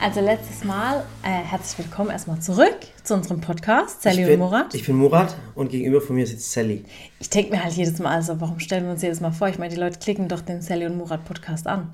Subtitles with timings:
[0.00, 4.38] Also letztes Mal, äh, herzlich willkommen erstmal zurück zu unserem Podcast, Sally ich und bin,
[4.38, 4.74] Murat.
[4.74, 6.84] Ich bin Murat und gegenüber von mir sitzt Sally.
[7.18, 9.48] Ich denke mir halt jedes Mal, also warum stellen wir uns jedes Mal vor?
[9.48, 11.92] Ich meine, die Leute klicken doch den Sally und Murat Podcast an.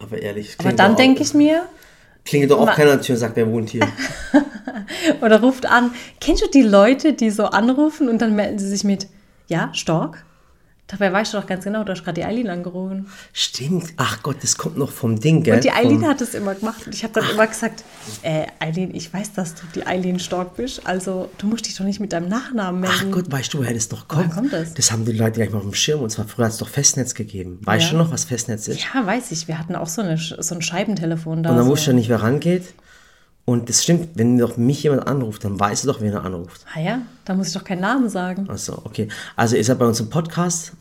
[0.00, 1.68] Aber ehrlich, Aber dann denke ich mir,
[2.24, 3.86] Klingelt doch auch keiner an und sagt, wer wohnt hier.
[5.20, 8.82] oder ruft an, kennst du die Leute, die so anrufen und dann melden sie sich
[8.82, 9.06] mit,
[9.46, 10.24] ja, Stork?
[10.86, 13.06] Dabei weißt du doch ganz genau, du hast gerade die Eileen angerufen.
[13.32, 13.94] Stimmt.
[13.96, 15.54] Ach Gott, das kommt noch vom Ding, gell?
[15.54, 16.86] Und die Eileen vom, hat es immer gemacht.
[16.86, 17.84] Und ich habe dann immer gesagt,
[18.22, 20.86] äh, Eileen, ich weiß, dass du die Eileen Stork bist.
[20.86, 22.96] Also du musst dich doch nicht mit deinem Nachnamen melden.
[23.08, 24.34] Ach Gott, weißt du, woher das noch kommt?
[24.34, 24.74] kommt das?
[24.74, 26.00] Das haben die Leute gleich mal auf dem Schirm.
[26.02, 27.60] Und zwar früher hat es doch Festnetz gegeben.
[27.62, 27.90] Weißt Ja.
[27.92, 28.80] du noch, was Festnetz ist?
[28.94, 29.48] Ja, weiß ich.
[29.48, 31.50] Wir hatten auch so, eine, so ein Scheibentelefon da.
[31.50, 31.70] Und dann so.
[31.70, 32.74] wusste ich ja nicht, wer rangeht.
[33.46, 36.64] Und das stimmt, wenn doch mich jemand anruft, dann weiß er doch, wen er anruft.
[36.74, 38.48] Ah ja, da muss ich doch keinen Namen sagen.
[38.48, 39.08] Also, okay.
[39.36, 40.72] Also ist er bei uns im Podcast.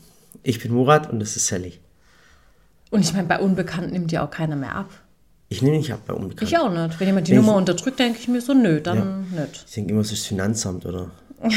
[0.44, 1.80] Ich bin Murat und das ist Sally.
[2.90, 4.90] Und ich meine, bei Unbekannten nimmt ja auch keiner mehr ab.
[5.50, 6.50] Ich nehme nicht ab bei Unbekannt.
[6.50, 7.00] Ich auch nicht.
[7.00, 9.66] Wenn jemand die Wenn ich- Nummer unterdrückt, denke ich mir so, nö, dann nicht.
[9.68, 11.12] Ich denke immer, es ist das Finanzamt oder.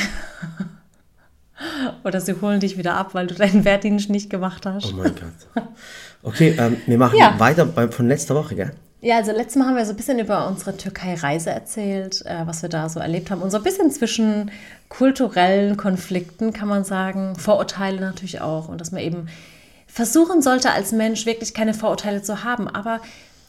[2.04, 4.92] Oder sie holen dich wieder ab, weil du deinen Wehrdienst nicht gemacht hast.
[4.92, 5.64] Oh mein Gott.
[6.22, 7.34] Okay, ähm, wir machen Ja.
[7.38, 8.72] weiter beim, von letzter Woche, gell?
[9.02, 12.62] Ja, also letztes Mal haben wir so ein bisschen über unsere Türkei-Reise erzählt, äh, was
[12.62, 13.42] wir da so erlebt haben.
[13.42, 14.50] Und so ein bisschen zwischen
[14.88, 17.36] kulturellen Konflikten, kann man sagen.
[17.36, 18.68] Vorurteile natürlich auch.
[18.68, 19.28] Und dass man eben
[19.86, 22.68] versuchen sollte, als Mensch wirklich keine Vorurteile zu haben.
[22.68, 23.00] Aber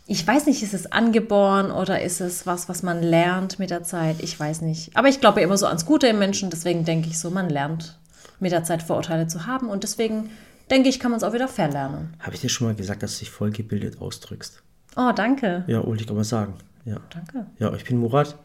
[0.05, 3.83] ich weiß nicht, ist es angeboren oder ist es was, was man lernt mit der
[3.83, 4.17] Zeit?
[4.19, 4.95] Ich weiß nicht.
[4.95, 6.49] Aber ich glaube immer so ans Gute im Menschen.
[6.49, 7.97] Deswegen denke ich so, man lernt
[8.39, 9.69] mit der Zeit Vorurteile zu haben.
[9.69, 10.29] Und deswegen
[10.69, 12.13] denke ich, kann man es auch wieder verlernen.
[12.19, 14.61] Habe ich dir schon mal gesagt, dass du dich vollgebildet ausdrückst?
[14.95, 15.63] Oh, danke.
[15.67, 16.53] Ja, wollte ich gerade mal sagen.
[16.85, 16.97] Ja.
[17.13, 17.45] Danke.
[17.59, 18.35] Ja, ich bin Murat.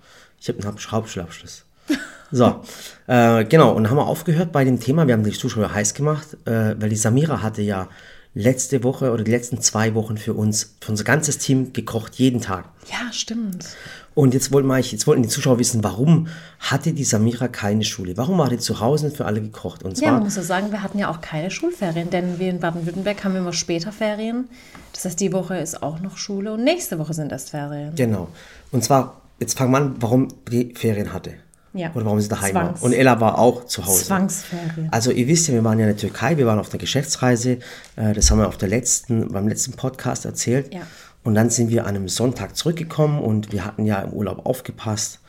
[0.40, 1.64] Ich habe einen Haupt- Hauptschulabschluss.
[2.34, 2.62] So,
[3.08, 6.28] äh, genau, und haben wir aufgehört bei dem Thema, wir haben die Zuschauer heiß gemacht,
[6.46, 7.88] äh, weil die Samira hatte ja
[8.34, 12.41] letzte Woche oder die letzten zwei Wochen für uns, für unser ganzes Team gekocht, jeden
[12.41, 12.64] Tag.
[12.91, 13.66] Ja, stimmt.
[14.14, 18.17] Und jetzt wollten, wir, jetzt wollten die Zuschauer wissen, warum hatte die Samira keine Schule?
[18.17, 19.83] Warum war die zu Hause für alle gekocht?
[19.83, 22.51] Und Ja, zwar, man muss ja sagen, wir hatten ja auch keine Schulferien, denn wir
[22.51, 24.48] in Baden-Württemberg haben immer später Ferien.
[24.92, 27.95] Das heißt, die Woche ist auch noch Schule und nächste Woche sind erst Ferien.
[27.95, 28.29] Genau.
[28.70, 31.35] Und zwar, jetzt fangen wir an, warum die Ferien hatte.
[31.74, 31.90] Ja.
[31.94, 32.62] Oder warum sie daheim war.
[32.74, 34.05] Zwangs- Und Ella war auch zu Hause.
[34.05, 34.88] Zwangsferien.
[34.90, 37.58] Also ihr wisst ja, wir waren ja in der Türkei, wir waren auf der Geschäftsreise.
[37.96, 40.72] Äh, Das haben wir auf der letzten, beim letzten Podcast erzählt.
[40.74, 40.82] Ja.
[41.24, 45.20] Und dann sind wir an einem Sonntag zurückgekommen und wir hatten ja im Urlaub aufgepasst.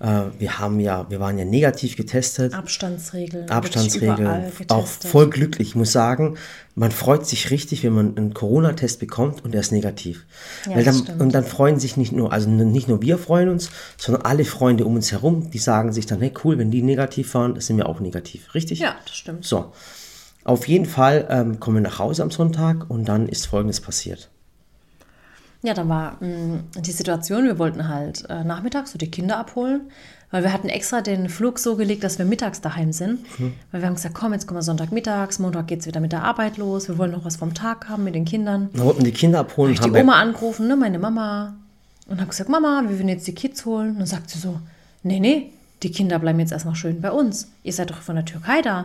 [0.00, 2.54] Äh, Wir haben ja, wir waren ja negativ getestet.
[2.54, 3.50] Abstandsregeln.
[3.50, 4.52] Abstandsregeln.
[4.68, 5.68] Auch voll glücklich.
[5.68, 6.36] Ich muss sagen,
[6.74, 10.24] man freut sich richtig, wenn man einen Corona-Test bekommt und der ist negativ.
[10.68, 14.22] Ja, dann, und dann freuen sich nicht nur, also nicht nur wir freuen uns, sondern
[14.22, 17.54] alle Freunde um uns herum, die sagen sich dann, hey cool, wenn die negativ waren,
[17.54, 18.54] das sind wir auch negativ.
[18.54, 18.78] Richtig?
[18.78, 19.44] Ja, das stimmt.
[19.44, 19.72] So.
[20.44, 24.30] Auf jeden Fall ähm, kommen wir nach Hause am Sonntag und dann ist Folgendes passiert.
[25.62, 29.90] Ja, dann war mh, die Situation, wir wollten halt äh, nachmittags so die Kinder abholen,
[30.30, 33.20] weil wir hatten extra den Flug so gelegt, dass wir mittags daheim sind.
[33.40, 33.54] Mhm.
[33.72, 36.22] Weil wir haben gesagt, komm, jetzt kommen wir Sonntagmittags, Montag geht es wieder mit der
[36.22, 38.68] Arbeit los, wir wollen noch was vom Tag haben mit den Kindern.
[38.72, 41.54] Dann wollten die Kinder abholen habe ich haben die Oma angerufen, ne, meine Mama,
[42.06, 43.90] und habe gesagt, Mama, wir würden jetzt die Kids holen.
[43.90, 44.60] Und dann sagt sie so,
[45.02, 45.50] nee, nee,
[45.82, 47.48] die Kinder bleiben jetzt erstmal schön bei uns.
[47.62, 48.82] Ihr seid doch von der Türkei da.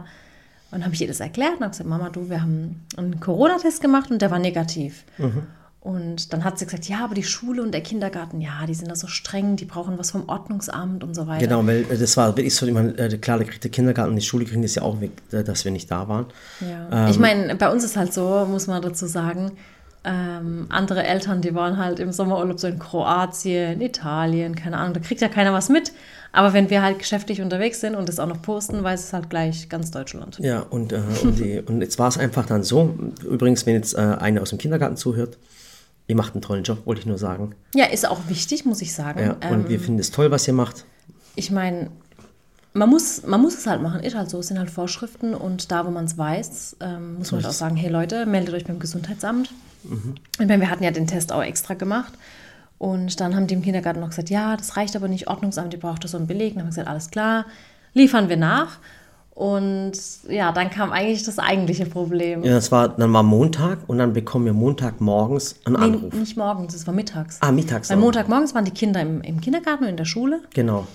[0.72, 3.20] Und dann habe ich ihr das erklärt und habe gesagt, Mama, du, wir haben einen
[3.20, 5.04] Corona-Test gemacht und der war negativ.
[5.18, 5.44] Mhm.
[5.84, 8.90] Und dann hat sie gesagt, ja, aber die Schule und der Kindergarten, ja, die sind
[8.90, 11.46] da so streng, die brauchen was vom Ordnungsamt und so weiter.
[11.46, 14.12] Genau, weil äh, das war wirklich so, ich meine, äh, klar, da kriegt der Kindergarten
[14.12, 16.28] und die Schule kriegen das ja auch weg, äh, dass wir nicht da waren.
[16.62, 17.10] Ja.
[17.10, 19.52] ich meine, bei uns ist halt so, muss man dazu sagen,
[20.06, 25.02] ähm, andere Eltern, die waren halt im Sommerurlaub so in Kroatien, Italien, keine Ahnung, da
[25.02, 25.92] kriegt ja keiner was mit.
[26.32, 29.30] Aber wenn wir halt geschäftlich unterwegs sind und das auch noch posten, weiß es halt
[29.30, 30.40] gleich ganz Deutschland.
[30.40, 32.98] Ja, und, äh, und, die, und jetzt war es einfach dann so,
[33.30, 35.38] übrigens, wenn jetzt äh, eine aus dem Kindergarten zuhört,
[36.08, 37.56] ihr macht einen tollen Job, wollte ich nur sagen.
[37.76, 39.20] Ja, ist auch wichtig, muss ich sagen.
[39.20, 40.86] Ja, ähm, und wir finden es toll, was ihr macht.
[41.36, 41.90] ich meine,
[42.74, 45.72] man muss, man muss es halt machen, ist halt so, es sind halt Vorschriften und
[45.72, 48.66] da, wo man es weiß, ähm, muss man halt auch sagen, hey Leute, meldet euch
[48.66, 49.52] beim Gesundheitsamt.
[50.40, 52.14] Ich meine, wir hatten ja den Test auch extra gemacht
[52.78, 55.78] und dann haben die im Kindergarten noch gesagt, ja, das reicht aber nicht, Ordnungsamt, die
[55.78, 56.54] braucht da so einen Beleg.
[56.54, 57.46] Dann haben wir gesagt, alles klar,
[57.94, 58.78] liefern wir nach.
[59.36, 59.94] Und
[60.30, 62.44] ja, dann kam eigentlich das eigentliche Problem.
[62.44, 66.14] Ja, das war, dann war Montag und dann bekommen wir Montagmorgens einen Nee, Anruf.
[66.14, 67.38] nicht morgens, es war mittags.
[67.42, 67.98] Ah, mittags Weil.
[67.98, 70.86] Montagmorgens waren die Kinder im, im Kindergarten und in der Schule Genau.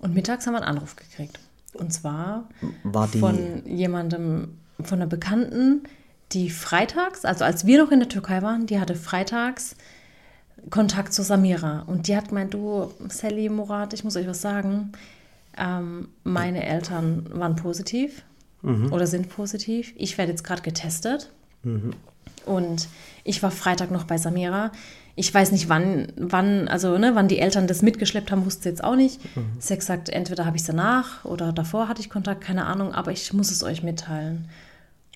[0.00, 1.38] und mittags haben wir einen Anruf gekriegt.
[1.74, 2.44] Und zwar
[2.82, 5.84] War die, von jemandem, von einer Bekannten,
[6.32, 9.76] die freitags, also als wir noch in der Türkei waren, die hatte freitags
[10.68, 11.84] Kontakt zu Samira.
[11.86, 14.92] Und die hat gemeint, du, Sally, Murat, ich muss euch was sagen.
[15.58, 18.24] Ähm, meine Eltern waren positiv
[18.90, 19.92] oder sind positiv.
[19.96, 21.30] Ich werde jetzt gerade getestet.
[22.46, 22.88] Und
[23.24, 24.72] ich war Freitag noch bei Samira.
[25.16, 28.84] Ich weiß nicht, wann, wann, also ne, wann die Eltern das mitgeschleppt haben, wusste jetzt
[28.84, 29.20] auch nicht.
[29.36, 29.46] Mhm.
[29.58, 32.94] Sie hat gesagt, entweder habe ich es danach oder davor hatte ich Kontakt, keine Ahnung,
[32.94, 34.48] aber ich muss es euch mitteilen.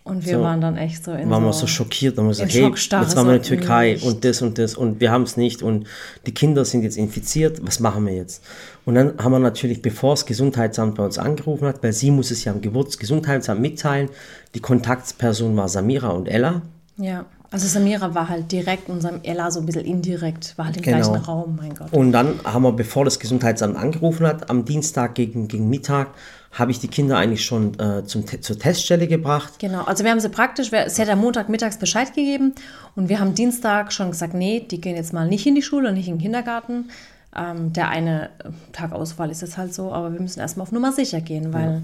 [0.05, 2.53] Und wir so, waren dann echt so in waren so, wir so schockiert, haben gesagt,
[2.53, 4.05] hey, jetzt waren wir in der Türkei nicht.
[4.05, 5.87] und das und das und wir haben es nicht und
[6.27, 8.43] die Kinder sind jetzt infiziert, was machen wir jetzt?
[8.85, 12.33] Und dann haben wir natürlich, bevor das Gesundheitsamt bei uns angerufen hat, weil sie muss
[12.33, 14.09] es ja am Geburtsgesundheitsamt mitteilen,
[14.57, 16.63] die Kontaktperson war Samira und Ella.
[16.97, 17.25] Ja.
[17.53, 20.97] Also Samira war halt direkt und Ella so ein bisschen indirekt, war halt im genau.
[20.97, 21.93] gleichen Raum, mein Gott.
[21.93, 26.09] Und dann haben wir, bevor das Gesundheitsamt angerufen hat, am Dienstag gegen, gegen Mittag,
[26.53, 29.59] habe ich die Kinder eigentlich schon äh, zum, zur Teststelle gebracht.
[29.59, 32.55] Genau, also wir haben sie praktisch, sie hat am Montag mittags Bescheid gegeben
[32.95, 35.93] und wir haben Dienstag schon gesagt, nee, die gehen jetzt mal nicht in die Schule,
[35.93, 36.91] nicht in den Kindergarten.
[37.35, 38.29] Ähm, der eine
[38.73, 41.65] Tagausfall ist jetzt halt so, aber wir müssen erstmal auf Nummer sicher gehen, weil...
[41.65, 41.83] Ja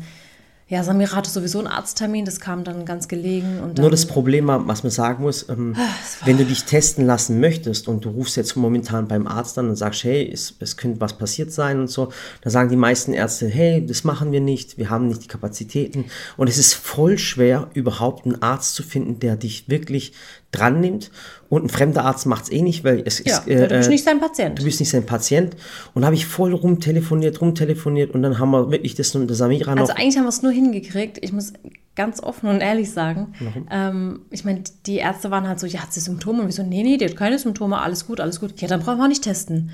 [0.71, 3.61] ja, Samira hatte sowieso einen Arzttermin, das kam dann ganz gelegen.
[3.61, 5.89] Und Nur das Problem, was man sagen muss, ähm, ah,
[6.27, 9.77] wenn du dich testen lassen möchtest und du rufst jetzt momentan beim Arzt an und
[9.77, 12.13] sagst, hey, es, es könnte was passiert sein und so,
[12.43, 16.05] dann sagen die meisten Ärzte, hey, das machen wir nicht, wir haben nicht die Kapazitäten.
[16.37, 20.13] Und es ist voll schwer, überhaupt einen Arzt zu finden, der dich wirklich
[20.53, 21.11] dran nimmt.
[21.49, 23.49] Und ein fremder Arzt macht es eh nicht, weil es ja, ist.
[23.49, 24.59] Äh, du bist nicht sein Patient.
[24.59, 25.57] Du bist nicht sein Patient.
[25.95, 29.75] Und habe ich voll rumtelefoniert, rumtelefoniert und dann haben wir wirklich das und das Samira
[29.75, 29.83] noch.
[29.83, 31.19] Also eigentlich haben wir es nur hingekriegt.
[31.23, 31.53] Ich muss
[31.99, 33.35] ganz offen und ehrlich sagen.
[33.71, 36.41] Ähm, ich meine, die Ärzte waren halt so, ja, hat sie Symptome?
[36.41, 38.61] Und wir so, nee, nee, die hat keine Symptome, alles gut, alles gut.
[38.61, 39.71] Ja, dann brauchen wir auch nicht testen.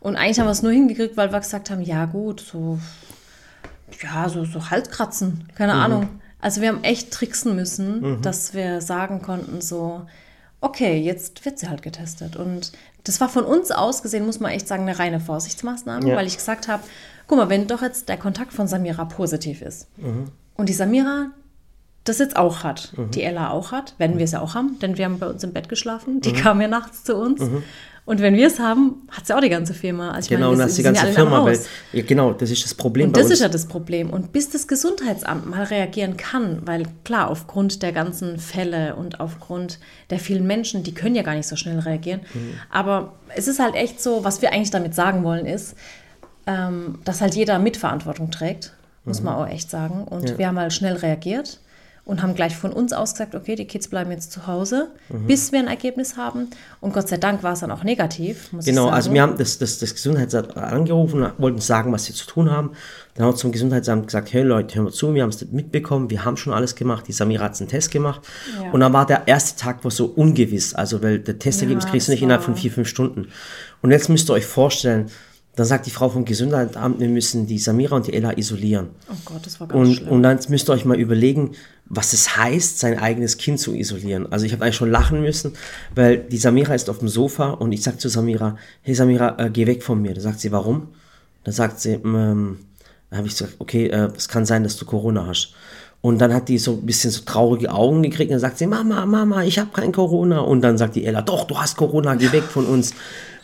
[0.00, 2.78] Und eigentlich haben wir es nur hingekriegt, weil wir gesagt haben, ja gut, so,
[4.02, 5.80] ja, so, so Halskratzen, keine mhm.
[5.80, 6.08] Ahnung.
[6.40, 8.22] Also wir haben echt tricksen müssen, mhm.
[8.22, 10.06] dass wir sagen konnten, so,
[10.60, 12.36] okay, jetzt wird sie halt getestet.
[12.36, 12.72] Und
[13.04, 16.16] das war von uns aus gesehen, muss man echt sagen, eine reine Vorsichtsmaßnahme, ja.
[16.16, 16.82] weil ich gesagt habe,
[17.26, 20.30] guck mal, wenn doch jetzt der Kontakt von Samira positiv ist mhm.
[20.56, 21.30] und die Samira
[22.04, 23.10] das jetzt auch hat, mhm.
[23.10, 25.44] die Ella auch hat, werden wir es ja auch haben, denn wir haben bei uns
[25.44, 26.36] im Bett geschlafen, die mhm.
[26.36, 27.40] kam ja nachts zu uns.
[28.08, 30.12] Und wenn wir es haben, hat es ja auch die ganze Firma.
[30.12, 31.44] Also genau, meine, und das die ganze Firma.
[31.44, 31.58] Weil,
[31.92, 33.08] ja, genau, das ist das Problem.
[33.08, 33.34] Und das uns.
[33.34, 34.08] ist ja das Problem.
[34.08, 39.78] Und bis das Gesundheitsamt mal reagieren kann, weil klar, aufgrund der ganzen Fälle und aufgrund
[40.08, 42.20] der vielen Menschen, die können ja gar nicht so schnell reagieren.
[42.32, 42.54] Mhm.
[42.70, 45.74] Aber es ist halt echt so, was wir eigentlich damit sagen wollen, ist,
[46.46, 48.72] ähm, dass halt jeder Mitverantwortung trägt,
[49.04, 49.26] muss mhm.
[49.26, 50.04] man auch echt sagen.
[50.04, 50.38] Und ja.
[50.38, 51.60] wir haben halt schnell reagiert
[52.08, 55.26] und haben gleich von uns aus gesagt, okay, die Kids bleiben jetzt zu Hause, mhm.
[55.26, 56.48] bis wir ein Ergebnis haben.
[56.80, 58.48] Und Gott sei Dank war es dann auch negativ.
[58.64, 62.50] genau, also wir haben das, das, das Gesundheitsamt angerufen, wollten sagen, was sie zu tun
[62.50, 62.70] haben.
[63.14, 66.08] Dann haben wir zum Gesundheitsamt gesagt, hey Leute, hören wir zu, wir haben es mitbekommen,
[66.08, 68.22] wir haben schon alles gemacht, die Samira hat einen Test gemacht.
[68.58, 68.70] Ja.
[68.70, 72.08] Und dann war der erste Tag war so ungewiss, also weil der Testergebnis ja, kriegst
[72.08, 73.28] du nicht innerhalb von vier, fünf Stunden.
[73.82, 75.10] Und jetzt müsst ihr euch vorstellen,
[75.58, 78.90] dann sagt die Frau vom Gesundheitsamt, wir müssen die Samira und die Ella isolieren.
[79.10, 80.08] Oh Gott, das war ganz und, schlimm.
[80.08, 81.52] Und dann müsst ihr euch mal überlegen,
[81.86, 84.30] was es heißt, sein eigenes Kind zu isolieren.
[84.30, 85.54] Also ich habe eigentlich schon lachen müssen,
[85.96, 89.50] weil die Samira ist auf dem Sofa und ich sage zu Samira, hey Samira, äh,
[89.50, 90.14] geh weg von mir.
[90.14, 90.88] Da sagt sie, warum?
[91.42, 92.58] Da sagt sie, ähm,
[93.10, 95.54] da habe ich gesagt, okay, äh, es kann sein, dass du Corona hast.
[96.00, 98.66] Und dann hat die so ein bisschen so traurige Augen gekriegt und dann sagt sie,
[98.66, 100.40] Mama, Mama, ich habe kein Corona.
[100.40, 102.94] Und dann sagt die Ella, doch, du hast Corona, geh weg von uns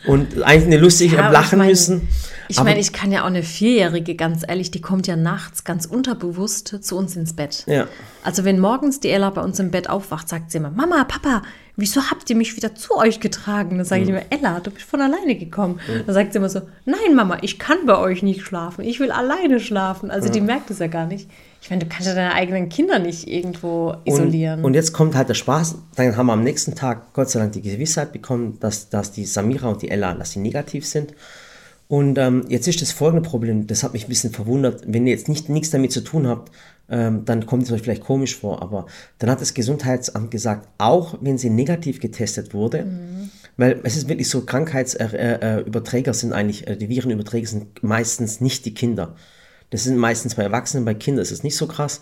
[0.07, 2.07] und eigentlich eine lustige ja, lachen ich mein, müssen.
[2.47, 5.85] Ich meine, ich kann ja auch eine Vierjährige, ganz ehrlich, die kommt ja nachts ganz
[5.85, 7.63] unterbewusst zu uns ins Bett.
[7.67, 7.87] Ja.
[8.23, 11.41] Also wenn morgens die Ella bei uns im Bett aufwacht, sagt sie immer, Mama, Papa,
[11.75, 13.77] wieso habt ihr mich wieder zu euch getragen?
[13.77, 14.15] Dann sage ich mhm.
[14.15, 15.79] immer, Ella, du bist von alleine gekommen.
[15.87, 16.05] Mhm.
[16.05, 18.83] Dann sagt sie immer so, nein, Mama, ich kann bei euch nicht schlafen.
[18.83, 20.11] Ich will alleine schlafen.
[20.11, 21.29] Also die merkt es ja gar nicht.
[21.61, 24.59] Ich meine, du kannst ja deine eigenen Kinder nicht irgendwo isolieren.
[24.59, 25.75] Und, und, jetzt kommt halt der Spaß.
[25.95, 29.25] Dann haben wir am nächsten Tag Gott sei Dank die Gewissheit bekommen, dass, dass die
[29.25, 31.13] Samira und die Ella, dass sie negativ sind.
[31.87, 34.83] Und ähm, jetzt ist das folgende Problem, das hat mich ein bisschen verwundert.
[34.87, 36.51] Wenn ihr jetzt nicht, nichts damit zu tun habt,
[36.89, 38.85] ähm, dann kommt es euch vielleicht komisch vor, aber
[39.19, 43.29] dann hat das Gesundheitsamt gesagt, auch wenn sie negativ getestet wurde, mhm.
[43.57, 48.73] weil es ist wirklich so, Krankheitsüberträger sind eigentlich, äh, die Virenüberträger sind meistens nicht die
[48.73, 49.15] Kinder.
[49.71, 52.01] Das sind meistens bei Erwachsenen, bei Kindern ist es nicht so krass.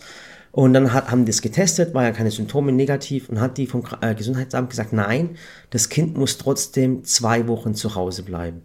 [0.56, 3.66] Und dann hat, haben die das getestet, war ja keine Symptome negativ und hat die
[3.66, 5.32] vom äh, Gesundheitsamt gesagt, nein,
[5.72, 8.62] das Kind muss trotzdem zwei Wochen zu Hause bleiben.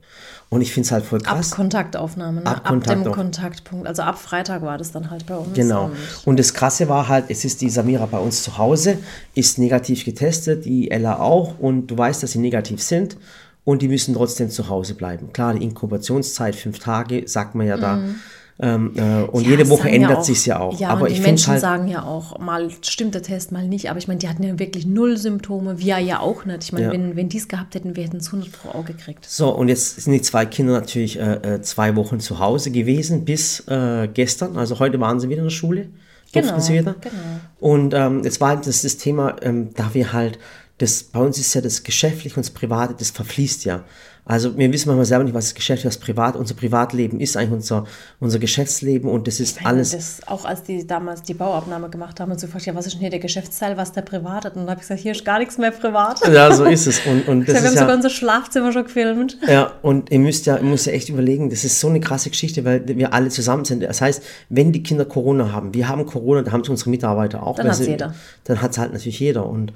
[0.50, 1.50] Und ich finde es halt voll krass.
[1.52, 2.46] Ab Kontaktaufnahme, ne?
[2.46, 3.86] ab, ab dem Kontaktpunkt.
[3.86, 5.54] Also ab Freitag war das dann halt bei uns.
[5.54, 5.86] Genau.
[5.86, 5.92] Und,
[6.26, 8.98] und das Krasse war halt, es ist die Samira bei uns zu Hause,
[9.34, 11.58] ist negativ getestet, die Ella auch.
[11.58, 13.16] Und du weißt, dass sie negativ sind.
[13.64, 15.32] Und die müssen trotzdem zu Hause bleiben.
[15.32, 17.96] Klar, die Inkubationszeit, fünf Tage, sagt man ja da.
[17.96, 18.16] Mhm
[18.60, 20.78] ähm, äh, und ja, jede Woche ändert ja sich ja auch.
[20.80, 23.88] Ja, aber die Menschen halt, sagen ja auch, mal stimmt der Test, mal nicht.
[23.88, 26.64] Aber ich meine, die hatten ja wirklich null Symptome, wir ja auch nicht.
[26.64, 26.92] Ich meine, ja.
[26.92, 29.24] wenn, wenn die es gehabt hätten, wir hätten es 100 pro Auge gekriegt.
[29.28, 33.24] So, und jetzt sind die zwei Kinder natürlich äh, äh, zwei Wochen zu Hause gewesen,
[33.24, 34.56] bis äh, gestern.
[34.56, 35.88] Also heute waren sie wieder in der Schule.
[36.32, 36.96] Genau, sie wieder.
[37.00, 37.14] genau.
[37.60, 40.38] Und ähm, jetzt war halt das, das Thema, ähm, da wir halt
[40.78, 43.84] das, bei uns ist ja das Geschäftliche und das Private, das verfließt ja.
[44.28, 47.52] Also wir wissen manchmal selber nicht, was das Geschäft, was privat, unser Privatleben ist eigentlich
[47.52, 47.86] unser,
[48.20, 49.92] unser Geschäftsleben und das ist Ich meine, alles.
[49.92, 52.92] Das, auch als die damals die Bauabnahme gemacht haben und so gefragt, ja, was ist
[52.92, 54.54] denn hier der Geschäftsteil, was der privat hat?
[54.54, 56.20] Und dann habe ich gesagt, hier ist gar nichts mehr privat.
[56.30, 57.00] ja, so ist es.
[57.06, 59.38] Und, und wir das haben ist sogar ja, unser Schlafzimmer schon gefilmt.
[59.48, 62.28] ja, und ihr müsst ja, ihr müsst ja echt überlegen, das ist so eine krasse
[62.28, 63.82] Geschichte, weil wir alle zusammen sind.
[63.82, 67.42] Das heißt, wenn die Kinder Corona haben, wir haben Corona, dann haben es unsere Mitarbeiter
[67.46, 67.56] auch.
[67.56, 68.14] Dann hat's sie- jeder.
[68.44, 69.46] Dann hat es halt natürlich jeder.
[69.46, 69.72] Und,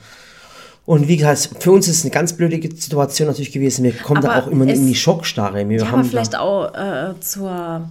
[0.84, 3.84] und wie gesagt, für uns ist es eine ganz blöde Situation natürlich gewesen.
[3.84, 5.68] Wir kommen da Aber auch immer in die Schockstarre.
[5.68, 7.88] Wir haben aber da- vielleicht auch äh, zur.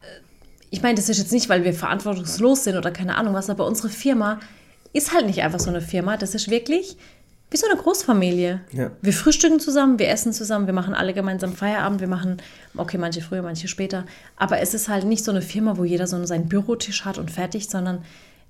[0.00, 0.06] äh,
[0.70, 3.66] Ich meine, das ist jetzt nicht, weil wir verantwortungslos sind oder keine Ahnung was, aber
[3.66, 4.40] unsere Firma
[4.92, 6.16] ist halt nicht einfach so eine Firma.
[6.16, 6.96] Das ist wirklich
[7.50, 8.60] wie so eine Großfamilie.
[8.72, 8.90] Ja.
[9.02, 12.38] Wir frühstücken zusammen, wir essen zusammen, wir machen alle gemeinsam Feierabend, wir machen,
[12.76, 14.04] okay, manche früher, manche später.
[14.36, 17.30] Aber es ist halt nicht so eine Firma, wo jeder so seinen Bürotisch hat und
[17.30, 17.98] fertig, sondern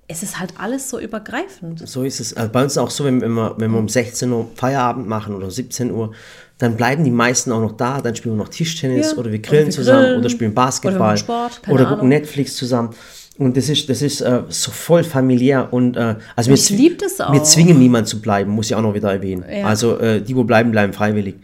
[0.07, 1.87] es ist halt alles so übergreifend.
[1.87, 2.35] So ist es.
[2.35, 5.07] Also bei uns ist auch so, wenn, wenn, wir, wenn wir um 16 Uhr Feierabend
[5.07, 6.11] machen oder 17 Uhr,
[6.57, 9.17] dann bleiben die meisten auch noch da, dann spielen wir noch Tischtennis Ja.
[9.17, 10.19] oder wir Oder grillen wir zusammen grillen.
[10.19, 12.09] oder spielen Oder wir Basketball machen Sport, oder gucken Ahnung.
[12.09, 12.89] Netflix zusammen.
[13.39, 16.99] Und das ist, das ist äh, so voll familiär und äh, also wir, Ich lieb
[16.99, 17.43] das wir auch.
[17.43, 19.43] zwingen niemanden zu bleiben, muss ich auch noch wieder erwähnen.
[19.51, 19.65] Ja.
[19.65, 21.35] Also äh, die, wo bleiben, bleiben freiwillig.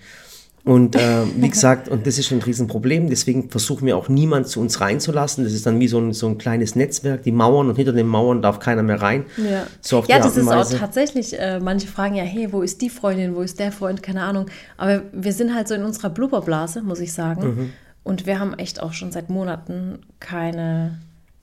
[0.66, 4.48] Und äh, wie gesagt, und das ist schon ein Riesenproblem, deswegen versuchen wir auch niemand
[4.48, 5.44] zu uns reinzulassen.
[5.44, 8.08] Das ist dann wie so ein, so ein kleines Netzwerk, die Mauern und hinter den
[8.08, 9.25] Mauern darf keiner mehr rein.
[9.38, 12.89] Ja, So ja das ist auch tatsächlich, äh, manche fragen ja, hey, wo ist die
[12.89, 14.48] Freundin, wo ist der Freund, keine Ahnung.
[14.78, 17.42] Aber wir sind halt so in unserer Blubberblase, muss ich sagen.
[17.44, 17.70] Mhm.
[18.04, 21.00] Und wir haben echt auch schon seit Monaten keine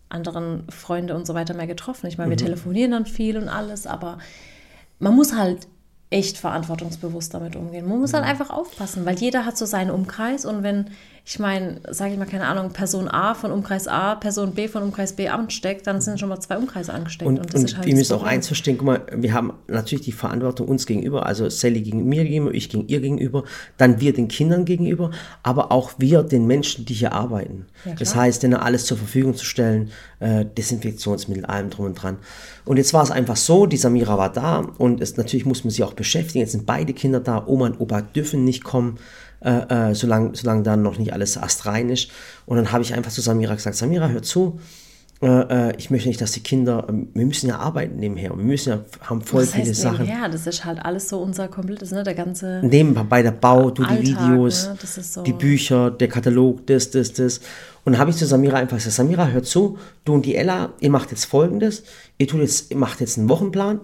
[0.09, 2.07] anderen Freunde und so weiter mehr getroffen.
[2.07, 2.39] Ich meine, Mhm.
[2.39, 4.19] wir telefonieren dann viel und alles, aber
[4.99, 5.67] man muss halt
[6.11, 7.89] echt verantwortungsbewusst damit umgehen.
[7.89, 8.17] Man muss Mhm.
[8.17, 10.87] halt einfach aufpassen, weil jeder hat so seinen Umkreis und wenn,
[11.29, 14.85] ich meine, sage ich mal, keine Ahnung, Person A von Umkreis A, Person B von
[14.85, 17.27] Umkreis B ansteckt, dann sind schon mal zwei Umkreise angesteckt.
[17.27, 20.05] Und, das und ist halt ihr müsst auch eins verstehen, guck mal, wir haben natürlich
[20.05, 23.43] die Verantwortung uns gegenüber, also Sally gegen mir gegenüber, ich gegen ihr gegenüber,
[23.77, 25.11] dann wir den Kindern gegenüber,
[25.43, 27.67] aber auch wir den Menschen, die hier arbeiten.
[27.85, 29.91] Ja, das heißt, denen alles zur Verfügung zu stellen,
[30.21, 32.19] äh, Desinfektionsmittel, allem drum und dran.
[32.65, 35.73] Und jetzt war es einfach so, die Samira war da und es, natürlich muss man
[35.73, 36.39] sie auch beschäftigen.
[36.39, 38.99] Jetzt sind beide Kinder da, Oma und Opa dürfen nicht kommen,
[39.41, 42.11] äh, äh, solange, solange dann noch nicht alles astrein ist.
[42.47, 44.59] Und dann habe ich einfach zu Samira gesagt, Samira, hör zu,
[45.23, 45.27] äh,
[45.71, 48.45] äh, ich möchte nicht, dass die Kinder, ähm, wir müssen ja arbeiten nebenher und wir
[48.45, 50.07] müssen ja, haben voll Was viele heißt Sachen.
[50.07, 52.61] Ja, das ist halt alles so unser komplettes, ne, der ganze.
[52.63, 56.67] Nebenbei bei der Bau, du die Alltag, Videos, ne, das so- die Bücher, der Katalog,
[56.67, 57.39] das, das, das.
[57.85, 60.75] Und dann habe ich zu Samira einfach gesagt, Samira, hör zu, du und die Ella,
[60.81, 61.85] ihr macht jetzt folgendes,
[62.19, 63.81] ihr tut jetzt, ihr macht jetzt einen Wochenplan,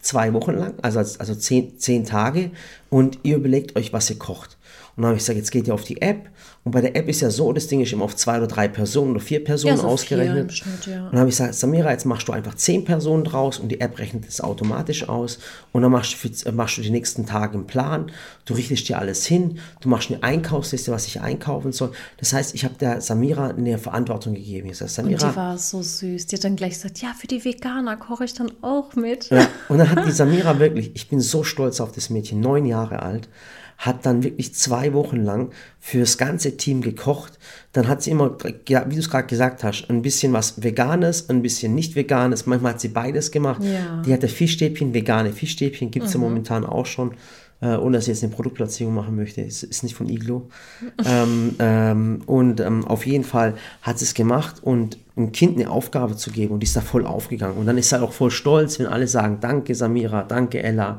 [0.00, 2.50] zwei Wochen lang, also, also zehn, zehn Tage
[2.90, 4.53] und ihr überlegt euch, was ihr kocht.
[4.96, 6.30] Und dann habe ich gesagt, jetzt geht ihr auf die App
[6.64, 8.68] und bei der App ist ja so, das Ding ist immer auf zwei oder drei
[8.68, 10.50] Personen oder vier Personen Ja, so ausgerechnet.
[10.50, 11.04] Schnitt, ja.
[11.04, 13.82] Und dann habe ich gesagt, Samira, jetzt machst du einfach zehn Personen draus und die
[13.82, 15.40] App rechnet es automatisch aus.
[15.72, 18.10] Und dann machst du, äh, machst du die nächsten Tage einen Plan.
[18.46, 19.58] Du richtest dir alles hin.
[19.80, 21.92] Du machst eine Einkaufsliste, was ich einkaufen soll.
[22.16, 24.70] Das heißt, ich habe der Samira eine Verantwortung gegeben.
[24.70, 25.36] Ich sage, Und die Samira.
[25.36, 26.28] war so süß.
[26.28, 29.28] Die hat dann gleich gesagt, ja, für die Veganer koche ich dann auch mit.
[29.28, 32.64] Ja, und dann hat die Samira wirklich, ich bin so stolz auf das Mädchen, neun
[32.64, 33.28] Jahre alt,
[33.78, 35.50] hat dann wirklich zwei Wochen lang
[35.80, 37.38] fürs ganze Team gekocht.
[37.72, 38.36] Dann hat sie immer,
[38.68, 42.46] ja, wie du es gerade gesagt hast, ein bisschen was Veganes, ein bisschen nicht Veganes.
[42.46, 43.62] Manchmal hat sie beides gemacht.
[43.62, 44.02] Ja.
[44.02, 47.14] Die hatte Fischstäbchen, vegane Fischstäbchen, gibt es ja momentan auch schon.
[47.60, 49.40] Äh, ohne dass ich jetzt eine Produktplatzierung machen möchte.
[49.40, 50.48] Ist, ist nicht von Iglo.
[51.06, 55.70] ähm, ähm, und ähm, auf jeden Fall hat sie es gemacht und ein Kind eine
[55.70, 57.56] Aufgabe zu geben und die ist da voll aufgegangen.
[57.56, 60.98] Und dann ist sie halt auch voll stolz, wenn alle sagen, danke Samira, danke Ella.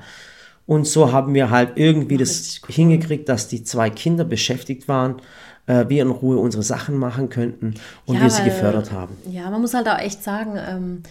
[0.68, 2.76] Und so haben wir halt irgendwie das richtig cool.
[2.76, 5.22] hingekriegt, dass die zwei Kinder beschäftigt waren,
[5.68, 9.16] äh, wir in Ruhe unsere Sachen machen könnten und wir sie weil- gefördert haben.
[9.30, 11.04] Ja, man muss halt auch echt sagen, ähm,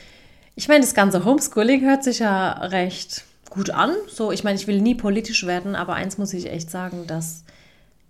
[0.56, 3.90] ich meine, das ganze Homeschooling hört sich ja recht gut an.
[4.08, 7.44] So, ich meine, ich will nie politisch werden, aber eins muss ich echt sagen, dass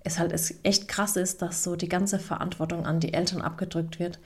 [0.03, 4.19] es halt echt krass ist, dass so die ganze Verantwortung an die Eltern abgedrückt wird.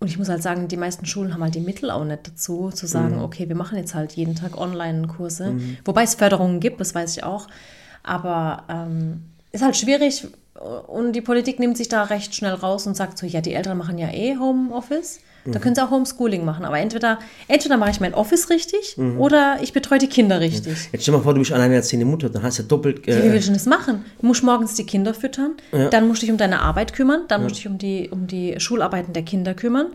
[0.00, 2.70] Und ich muss halt sagen, die meisten Schulen haben halt die Mittel auch nicht dazu,
[2.70, 3.22] zu sagen, Mhm.
[3.22, 5.56] okay, wir machen jetzt halt jeden Tag Online-Kurse.
[5.84, 7.48] Wobei es Förderungen gibt, das weiß ich auch.
[8.04, 10.26] Aber ähm, ist halt schwierig
[10.86, 13.76] und die Politik nimmt sich da recht schnell raus und sagt so, ja, die Eltern
[13.78, 15.20] machen ja eh Homeoffice.
[15.44, 15.52] Mhm.
[15.52, 16.64] Da können sie auch Homeschooling machen.
[16.64, 19.20] Aber entweder, entweder mache ich mein Office richtig Mhm.
[19.20, 20.88] oder ich betreue die Kinder richtig.
[20.92, 23.06] Jetzt stell mal vor, du bist alleinerziehende Mutter, dann hast du ja doppelt.
[23.06, 24.04] Wie Äh, willst du denn das machen?
[24.20, 25.52] Du musst morgens die Kinder füttern,
[25.90, 28.26] dann musst du dich um deine Arbeit kümmern, dann musst du dich um die, um
[28.26, 29.86] die Schularbeiten der Kinder kümmern.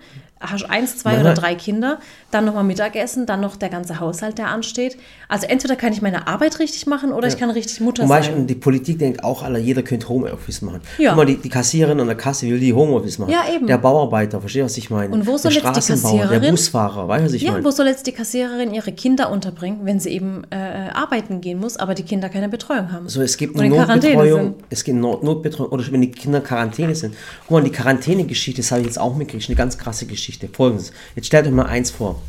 [0.44, 2.00] Hast eins, zwei Manchmal- oder drei Kinder,
[2.32, 4.98] dann nochmal Mittagessen, dann noch der ganze Haushalt, der ansteht.
[5.30, 8.34] Also entweder kann ich meine Arbeit richtig machen oder ich kann richtig Mutter Und sein.
[8.36, 10.82] und die Politik denkt auch, alle, jeder könnte Homeoffice machen.
[10.98, 11.10] Ja.
[11.12, 13.32] Guck mal, die, die Kassiererin an der Kasse will die Homeoffice machen.
[13.32, 13.68] Ja, eben.
[13.68, 15.14] Der Bauarbeiter, verstehst du, was ich meine?
[15.14, 17.52] Und wo soll der jetzt die Straßenbauer, Der Kassiererin- Busfahrer, weißt du, was ich Ja,
[17.54, 17.64] meine?
[17.66, 20.56] wo soll jetzt die Kassiererin ihre Kinder unterbringen, wenn sie eben äh,
[20.94, 23.08] arbeiten gehen muss, aber die Kinder keine Betreuung haben?
[23.10, 26.96] So, es gibt eine Notbetreuung, es gibt Not Notbetreuung, oder wenn die Kinder in Quarantäne
[26.96, 27.16] sind.
[27.48, 30.33] Guck mal, die Quarantäne-Geschichte, das habe ich jetzt auch mitgekriegt, eine ganz krasse Geschichte.
[30.54, 32.22] Folgendes, jetzt stellt euch mal eins vor.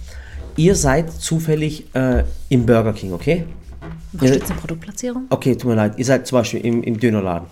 [0.56, 3.44] Ihr seid zufällig äh, im Burger King, okay?
[4.12, 5.26] Was steht zur Produktplatzierung?
[5.30, 7.48] Okay, tut mir leid, ihr seid zum Beispiel im, im Dönerladen.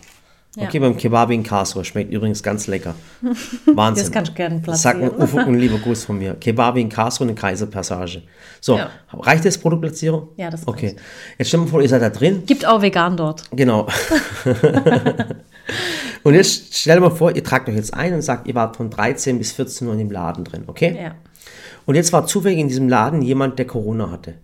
[0.54, 0.64] Ja.
[0.64, 2.94] Okay, beim Kebabi in Karlsruhe, schmeckt übrigens ganz lecker.
[3.74, 4.04] Wahnsinn.
[4.04, 5.22] Das kannst du gerne Sag mir platzieren.
[5.22, 6.34] Ufo und lieber Gruß von mir.
[6.34, 8.22] Kebabi in Karlsruhe, eine Kaiserpassage.
[8.60, 8.90] So, Ja.
[9.14, 10.28] reicht das Produktplatzierung?
[10.36, 10.98] Ja, das Okay, reicht.
[11.38, 13.44] jetzt stell dir mal vor, ihr seid da drin Gibt auch vegan dort.
[13.52, 13.86] Genau.
[16.24, 18.76] und jetzt stell dir mal vor, ihr tragt euch jetzt ein und sagt, ihr wart
[18.76, 20.96] von 13 bis 14 Uhr in dem Laden drin, okay?
[21.00, 21.14] Ja.
[21.86, 24.34] Und jetzt war zufällig in diesem Laden jemand, der Corona hatte.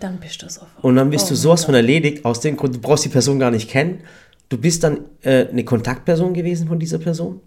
[0.00, 0.82] Dann bist du sofort.
[0.82, 3.38] Und dann bist Oh du sowas von erledigt, aus dem Grund, du brauchst die Person
[3.38, 4.00] gar nicht kennen.
[4.48, 7.40] Du bist dann äh, eine Kontaktperson gewesen von dieser Person.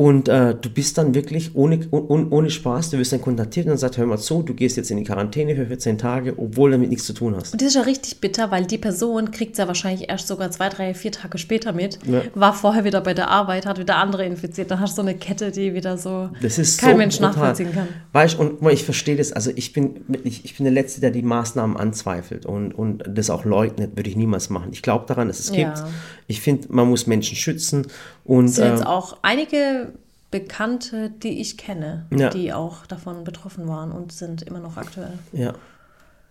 [0.00, 3.72] Und äh, du bist dann wirklich ohne, ohne, ohne Spaß, du wirst dann kontaktiert und
[3.72, 6.70] dann sagt, hör mal zu, du gehst jetzt in die Quarantäne für 14 Tage, obwohl
[6.70, 7.52] du damit nichts zu tun hast.
[7.52, 10.50] Und das ist ja richtig bitter, weil die Person kriegt es ja wahrscheinlich erst sogar
[10.52, 11.98] zwei, drei, vier Tage später mit.
[12.06, 12.22] Ja.
[12.34, 14.70] War vorher wieder bei der Arbeit, hat wieder andere infiziert.
[14.70, 17.32] Dann hast du so eine Kette, die wieder so Das ist kein so Mensch brutal.
[17.34, 17.88] nachvollziehen kann.
[18.14, 19.32] Weißt du, und ich verstehe das.
[19.32, 23.28] Also ich bin, ich, ich bin der Letzte, der die Maßnahmen anzweifelt und, und das
[23.28, 24.70] auch leugnet, würde ich niemals machen.
[24.72, 25.56] Ich glaube daran, dass es Ja.
[25.74, 25.84] gibt.
[26.26, 27.86] Ich finde, man muss Menschen schützen
[28.24, 29.92] und Es sind jetzt äh, auch einige
[30.30, 32.30] Bekannte, die ich kenne, Ja.
[32.30, 35.18] die auch davon betroffen waren und sind immer noch aktuell.
[35.32, 35.54] ja,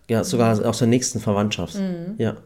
[0.08, 1.76] ja, sogar aus der nächsten Verwandtschaft.
[1.76, 2.14] Mhm.
[2.18, 2.36] Ja.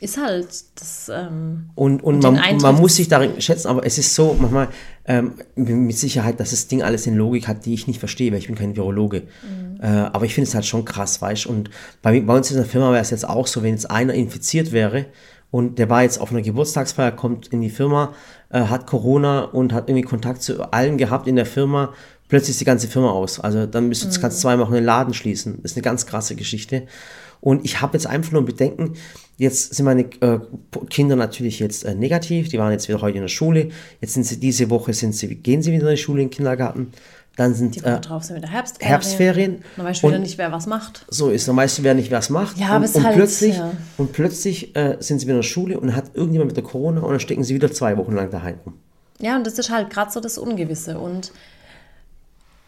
[0.00, 1.08] Ist halt das.
[1.14, 4.68] Ähm, Und, und man, man muss sich darin schätzen, aber es ist so manchmal
[5.04, 8.40] ähm, mit Sicherheit, dass das Ding alles eine Logik hat, die ich nicht verstehe, weil
[8.40, 9.22] ich bin kein Virologe.
[9.80, 11.50] Äh, aber ich finde es halt schon krass, weißt du.
[11.50, 11.70] Und
[12.02, 14.72] bei, bei uns in der Firma wäre es jetzt auch so, wenn jetzt einer infiziert
[14.72, 15.06] wäre
[15.54, 18.12] und der war jetzt auf einer Geburtstagsfeier, kommt in die Firma,
[18.50, 21.94] äh, hat Corona und hat irgendwie Kontakt zu allen gehabt in der Firma,
[22.26, 23.38] plötzlich ist die ganze Firma aus.
[23.38, 25.60] Also dann bist du, kannst du zwei Wochen den Laden schließen.
[25.62, 26.88] Das ist eine ganz krasse Geschichte.
[27.40, 28.94] Und ich habe jetzt einfach nur Bedenken,
[29.36, 30.40] jetzt sind meine äh,
[30.90, 33.68] Kinder natürlich jetzt äh, negativ, die waren jetzt wieder heute in der Schule,
[34.00, 36.34] jetzt sind sie diese Woche, sind sie, gehen sie wieder in die Schule, in den
[36.34, 36.90] Kindergarten,
[37.36, 38.88] dann sind die Woche äh, drauf sind wieder Herbstferien.
[38.90, 39.62] Herbstferien.
[39.76, 41.04] Dann weißt du wieder Und- nicht, wer was macht.
[41.08, 42.56] so ist, dann weißt du, wer nicht was macht.
[42.58, 43.72] Ja, und, aber es und halt, plötzlich, ja.
[43.98, 47.00] und plötzlich äh, sind sie wieder in der Schule und hat irgendjemand mit der Corona
[47.00, 48.74] und dann stecken sie wieder zwei Wochen lang daheim rum.
[49.20, 50.98] Ja, und das ist halt gerade so das Ungewisse.
[50.98, 51.32] Und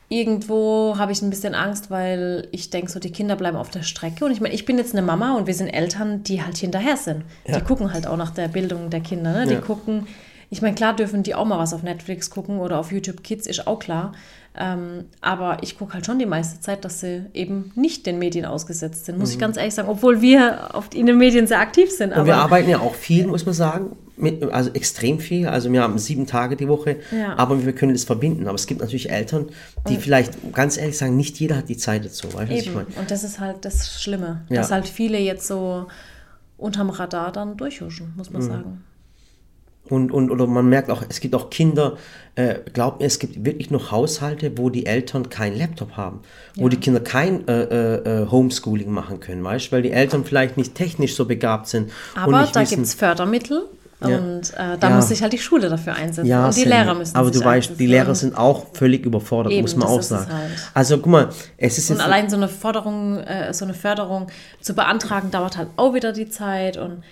[0.08, 3.82] irgendwo habe ich ein bisschen Angst, weil ich denke, so die Kinder bleiben auf der
[3.82, 4.24] Strecke.
[4.24, 6.96] Und ich meine, ich bin jetzt eine Mama und wir sind Eltern, die halt hinterher
[6.96, 7.24] sind.
[7.46, 7.58] Ja.
[7.58, 9.32] Die gucken halt auch nach der Bildung der Kinder.
[9.32, 9.46] Ne?
[9.46, 9.60] Die Ja.
[9.60, 10.06] gucken,
[10.48, 13.48] ich meine, klar dürfen die auch mal was auf Netflix gucken oder auf YouTube Kids,
[13.48, 14.12] ist auch klar.
[14.58, 18.46] Ähm, aber ich gucke halt schon die meiste Zeit, dass sie eben nicht den Medien
[18.46, 21.90] ausgesetzt sind, muss ich ganz ehrlich sagen, obwohl wir auf, in den Medien sehr aktiv
[21.90, 22.08] sind.
[22.10, 22.12] Mhm.
[22.14, 23.96] Und Aber wir arbeiten ja auch viel, muss man sagen.
[24.18, 25.46] Mit, also extrem viel.
[25.46, 27.36] Also wir haben sieben Tage die Woche, Ja.
[27.36, 28.46] aber wir können das verbinden.
[28.46, 29.50] Aber es gibt natürlich Eltern,
[29.90, 32.28] die vielleicht ganz ehrlich sagen, nicht jeder hat die Zeit dazu.
[32.32, 32.76] Weißt was ich Eben.
[32.76, 32.86] meine?
[32.98, 34.62] Und das ist halt das Schlimme, Ja.
[34.62, 35.86] dass halt viele jetzt so
[36.56, 38.38] unterm Radar dann durchhuschen, muss Mhm.
[38.38, 38.84] man sagen.
[39.90, 41.96] Und, und oder man merkt auch, es gibt auch Kinder,
[42.34, 46.20] äh, glaubt mir, es gibt wirklich noch Haushalte, wo die Eltern keinen Laptop haben,
[46.54, 46.68] wo Ja.
[46.70, 50.56] die Kinder kein äh, äh, äh, Homeschooling machen können, weißt du, weil die Eltern vielleicht
[50.56, 51.90] nicht technisch so begabt sind.
[52.14, 53.62] Aber da gibt es Fördermittel
[54.02, 54.18] Ja.
[54.18, 54.96] und äh, da Ja.
[54.96, 56.26] muss sich halt die Schule dafür einsetzen.
[56.28, 57.88] Ja, und die Lehrer müssen Aber du weißt, die einsetzen.
[57.90, 60.30] Lehrer sind auch völlig überfordert, Eben, muss man auch sagen.
[60.30, 60.50] halt.
[60.74, 64.26] Also guck mal, es ist Und jetzt allein so eine Forderung, äh, so eine Förderung
[64.60, 67.02] zu beantragen, dauert halt auch wieder die Zeit und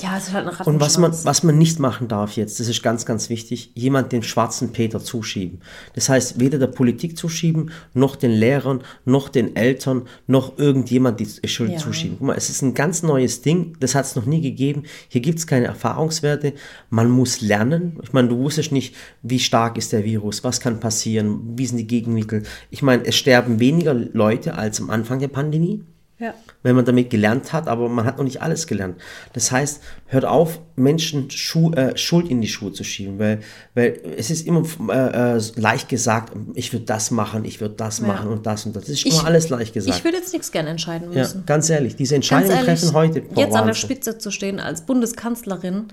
[0.00, 1.24] ja, es ist halt eine Und was man, Rattenschwanz.
[1.26, 5.00] was man nicht machen darf jetzt, das ist ganz, ganz wichtig, jemand den schwarzen Peter
[5.00, 5.60] zuschieben.
[5.94, 11.28] Das heißt, weder der Politik zuschieben, noch den Lehrern, noch den Eltern, noch irgendjemand die
[11.48, 11.78] Schuld Ja.
[11.78, 12.16] zuschieben.
[12.18, 14.84] Guck mal, es ist ein ganz neues Ding, das hat es noch nie gegeben.
[15.08, 16.54] Hier gibt es keine Erfahrungswerte.
[16.88, 17.98] Man muss lernen.
[18.02, 21.76] Ich meine, du wusstest nicht, wie stark ist der Virus, was kann passieren, wie sind
[21.76, 22.44] die Gegenmittel.
[22.70, 25.82] Ich meine, es sterben weniger Leute als am Anfang der Pandemie
[26.22, 26.34] Ja.
[26.62, 28.96] wenn man damit gelernt hat, aber man hat noch nicht alles gelernt.
[29.32, 33.40] Das heißt, hört auf, Menschen Schu äh, Schuld in die Schuhe zu schieben, weil,
[33.74, 38.00] weil es ist immer äh, äh, leicht gesagt, ich würde das machen, ich würde das
[38.00, 38.84] machen und das und das.
[38.84, 39.98] Das ist Ich- immer alles leicht gesagt.
[39.98, 41.44] Ich würde jetzt nichts gerne entscheiden ja, müssen.
[41.44, 43.20] ganz ehrlich, diese Ganz Entscheidung ehrlich, treffen heute.
[43.22, 43.74] boah, jetzt an der Wahnsinn.
[43.74, 45.88] Spitze zu stehen als Bundeskanzlerin,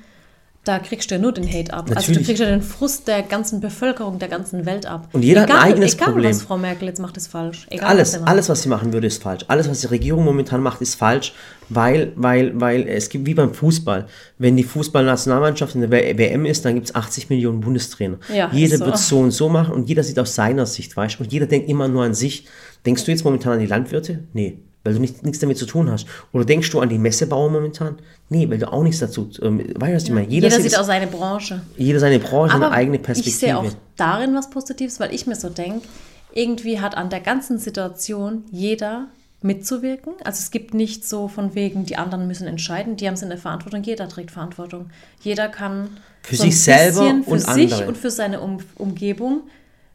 [0.66, 1.86] da kriegst du ja nur den Hate ab.
[1.90, 2.28] Also du Natürlich.
[2.28, 5.08] kriegst ja den Frust der ganzen Bevölkerung, der ganzen Welt ab.
[5.14, 6.30] Und jeder hat ein eigenes egal, Problem.
[6.30, 7.66] was Frau Merkel jetzt macht, ist falsch.
[7.70, 8.30] Egal, was Alles, macht.
[8.30, 9.46] alles, was sie machen würde, ist falsch.
[9.48, 11.34] Alles, was die Regierung momentan macht, ist falsch,
[11.70, 14.08] weil, weil, weil es gibt wie beim Fußball.
[14.38, 18.18] Wenn die Fußballnationalmannschaft in der WM ist, dann gibt es 80 Millionen Bundestrainer.
[18.34, 18.86] Ja, jeder so.
[18.86, 21.24] wird so und so machen und jeder sieht aus seiner Sicht, weißt du?
[21.24, 22.46] Und jeder denkt immer nur an sich.
[22.86, 24.26] Denkst du jetzt momentan an die Landwirte?
[24.34, 24.60] Nee.
[24.84, 26.08] Weil du nicht, nichts damit zu tun hast.
[26.32, 27.98] Oder denkst du an die Messebauer momentan?
[28.30, 29.30] Nee, weil du auch nichts dazu.
[29.42, 30.28] Ähm, weißt du, was ich meine?
[30.28, 31.62] Jeder, sieht sieht auch seine Branche.
[31.76, 33.58] jeder seine Branche, seine Aber eigene ich sehe Perspektive.
[33.58, 33.66] auch
[33.98, 35.88] darin was Positives, weil ich mir so denke,
[36.34, 39.08] irgendwie hat an der ganzen Situation jeder
[39.42, 40.14] mitzuwirken.
[40.24, 43.30] Also es gibt nicht so von wegen, die anderen müssen entscheiden, die haben es in
[43.30, 44.90] der Verantwortung, jeder trägt Verantwortung.
[45.22, 45.90] Jeder kann
[46.24, 47.88] Für so sich selber bisschen für und sich andere.
[47.88, 49.44] und für seine um Umgebung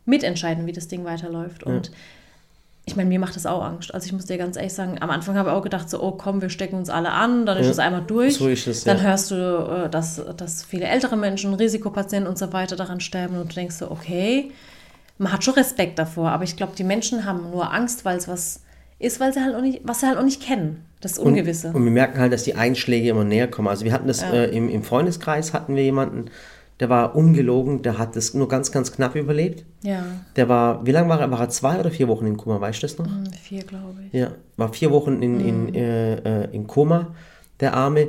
[0.06, 1.62] mitentscheiden, wie das Ding weiterläuft.
[1.64, 1.90] Und
[2.86, 3.94] ich meine, mir macht das auch Angst.
[3.94, 6.12] Also ich muss dir ganz ehrlich sagen, am Anfang habe ich auch gedacht, so, oh
[6.12, 7.72] komm, wir stecken uns alle an, dann ist Ja.
[7.72, 8.34] es einmal durch.
[8.34, 9.04] So ist es, dann ja.
[9.04, 9.34] hörst du,
[9.86, 13.76] äh, dass, dass viele ältere Menschen, Risikopatienten und so weiter daran sterben und du denkst
[13.76, 14.50] so, okay,
[15.16, 18.28] man hat schon Respekt davor, aber ich glaube, die Menschen haben nur Angst, weil es
[18.28, 18.60] was
[18.98, 20.84] ist, weil sie halt auch nicht, was sie halt auch nicht kennen.
[21.00, 21.68] Das Ungewisse.
[21.74, 23.68] Und wir merken halt, dass die Einschläge immer näher kommen.
[23.68, 26.30] Also wir hatten das äh, im, im Freundeskreis, hatten wir jemanden,
[26.80, 29.64] der war ungelogen, der hat das nur ganz, ganz knapp überlebt.
[29.82, 30.04] ja,
[30.36, 31.30] Der war, wie lange war er?
[31.30, 33.06] War er zwei oder vier Wochen in Koma, weißt du das noch?
[33.06, 34.12] hm, vier, glaube ich.
[34.12, 37.14] Ja, war vier Wochen in, in, äh, äh, in Koma,
[37.60, 38.08] der Arme.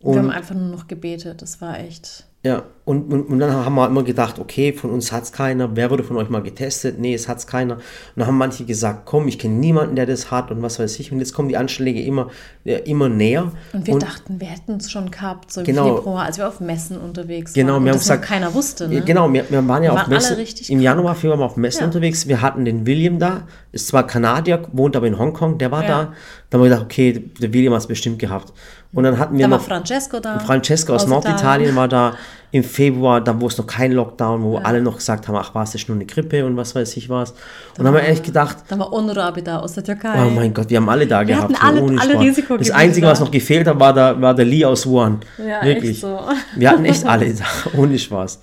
[0.00, 1.42] Wir haben Und, einfach nur noch gebetet.
[1.42, 2.26] Das war echt.
[2.44, 5.76] ja, und, und, und dann haben wir immer gedacht, okay, von uns hat es keiner.
[5.76, 6.98] Wer wurde von euch mal getestet?
[6.98, 7.74] Nee, es hat es keiner.
[7.76, 7.82] Und
[8.16, 11.12] dann haben manche gesagt, komm, ich kenne niemanden, der das hat und was weiß ich.
[11.12, 12.30] Und jetzt kommen die Anschläge immer,
[12.64, 13.52] äh, immer näher.
[13.72, 15.94] Und wir dachten, wir hätten es schon gehabt, so im Genau.
[15.96, 17.84] Februar, als wir auf Messen unterwegs Genau, waren.
[17.84, 18.88] wir und haben gesagt- keiner wusste.
[18.88, 19.00] Ne?
[19.02, 20.36] Genau, wir, wir waren ja Wir auf waren Messen.
[20.68, 21.86] Im Januar, Februar waren wir auf Messen Ja.
[21.86, 22.26] unterwegs.
[22.26, 25.88] Wir hatten den William da, ist zwar Kanadier, wohnt aber in Hongkong, der war Ja.
[25.88, 26.12] da.
[26.50, 28.52] Da haben wir gedacht, okay, der William hat es bestimmt gehabt.
[28.92, 30.40] Und dann hatten wir Da war noch Francesco da.
[30.40, 32.14] Francesca aus, aus Norditalien war da
[32.52, 35.62] im Februar, da wo es noch kein Lockdown, wo alle noch gesagt haben, ach, war
[35.64, 37.30] es ist nur eine Grippe und was weiß ich was.
[37.32, 37.38] Und
[37.78, 40.24] dann haben wir echt gedacht, Da war Onur Abi da aus der Türkei.
[40.24, 41.44] oh mein Gott, wir haben alle da gehabt.
[41.54, 42.20] hatten alle- ohne alle.
[42.20, 43.24] Risikogebiete Das Einzige, was da.
[43.24, 45.20] noch gefehlt hat, war der, war der Lee aus Wuhan.
[45.38, 45.92] Ja, Wirklich.
[45.92, 46.20] echt so.
[46.56, 47.44] Wir hatten echt alle da,
[47.78, 48.40] ohne Spaß.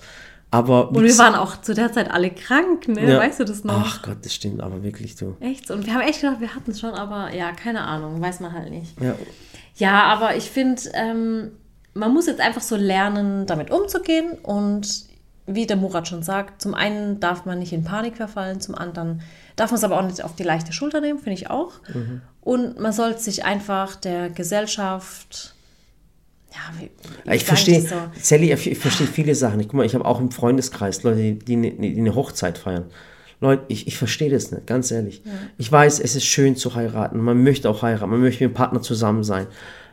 [0.52, 3.12] Aber Und wir waren auch zu der Zeit alle krank, ne?
[3.12, 3.20] Ja.
[3.20, 3.74] Weißt du das noch?
[3.86, 5.36] Ach Gott, das stimmt aber wirklich, du.
[5.38, 5.74] Echt so.
[5.74, 8.52] Und wir haben echt gedacht, wir hatten es schon, aber ja, keine Ahnung, weiß man
[8.52, 9.00] halt nicht.
[9.00, 9.14] Ja,
[9.76, 11.52] Ja, aber ich finde, ähm,
[11.94, 14.32] man muss jetzt einfach so lernen, damit umzugehen.
[14.42, 15.04] Und
[15.46, 19.22] wie der Murat schon sagt, zum einen darf man nicht in Panik verfallen, zum anderen
[19.56, 21.72] darf man es aber auch nicht auf die leichte Schulter nehmen, finde ich auch.
[21.92, 22.20] Mhm.
[22.40, 25.54] Und man sollte sich einfach der Gesellschaft.
[26.52, 26.90] Ja, wie,
[27.30, 27.94] wie ich verstehe, so?
[28.20, 29.60] Sally, ich verstehe viele Sachen.
[29.60, 32.58] Ich, guck mal, ich habe auch im Freundeskreis Leute, die, die, eine- die eine Hochzeit
[32.58, 32.86] feiern.
[33.40, 35.22] Leute, ich, ich verstehe das nicht, ganz ehrlich.
[35.58, 37.18] Ich weiß, es ist schön zu heiraten.
[37.20, 38.10] Man möchte auch heiraten.
[38.10, 39.46] Man möchte mit dem Partner zusammen sein.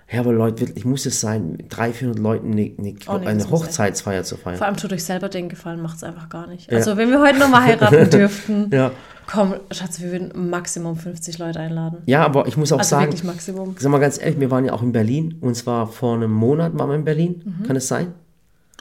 [0.09, 3.27] Ja, aber Leute, wirklich, muss es sein, mit 300, 400 Leuten eine, eine, Oh nee,
[3.27, 4.57] eine Hochzeitsfeier zu feiern?
[4.57, 6.71] Vor allem tut euch selber den Gefallen, macht es einfach gar nicht.
[6.71, 8.91] Also, wenn wir heute nochmal heiraten dürften, Ja.
[9.29, 11.97] komm, Schatz, wir würden Maximum 50 Leute einladen.
[12.05, 13.75] Ja, aber ich muss auch Also sagen, wirklich Maximum.
[13.77, 15.35] sag mal ganz ehrlich, wir waren ja auch in Berlin.
[15.41, 17.41] Und zwar vor einem Monat waren wir in Berlin.
[17.59, 17.63] Mhm.
[17.67, 18.13] Kann es sein?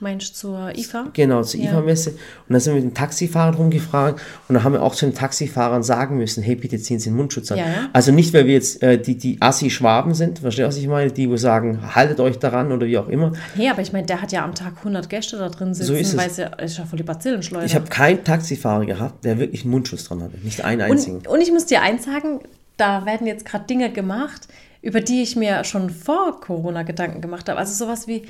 [0.02, 1.06] Meinst du zur IFA?
[1.14, 1.70] Genau, zur Ja.
[1.70, 2.11] IFA-Messe.
[2.11, 5.14] Und da sind wir mit den Taxifahrern rumgefragt und da haben wir auch zu den
[5.14, 7.59] Taxifahrern sagen müssen, hey, bitte ziehen Sie den Mundschutz an.
[7.59, 7.64] Ja.
[7.94, 11.11] Also nicht, weil wir jetzt äh, die, die Assi-Schwaben sind, verstehst du, was ich meine?
[11.11, 13.32] Die, wo sagen, haltet euch daran oder wie auch immer.
[13.54, 16.12] Nee, aber ich meine, der hat ja am Tag 100 Gäste da drin sitzen, ist
[16.12, 16.16] es.
[16.18, 17.64] weil es ja, ist ja voll die Bazillenschleuder.
[17.64, 20.37] Ich habe keinen Taxifahrer gehabt, der wirklich einen Mundschutz dran hatte.
[20.42, 21.16] Nicht einen einzigen.
[21.18, 22.40] und, und ich muss dir eins sagen,
[22.76, 24.48] da werden jetzt gerade Dinge gemacht,
[24.82, 27.59] über die ich mir schon vor Corona Gedanken gemacht habe.
[27.59, 28.22] Also sowas wie,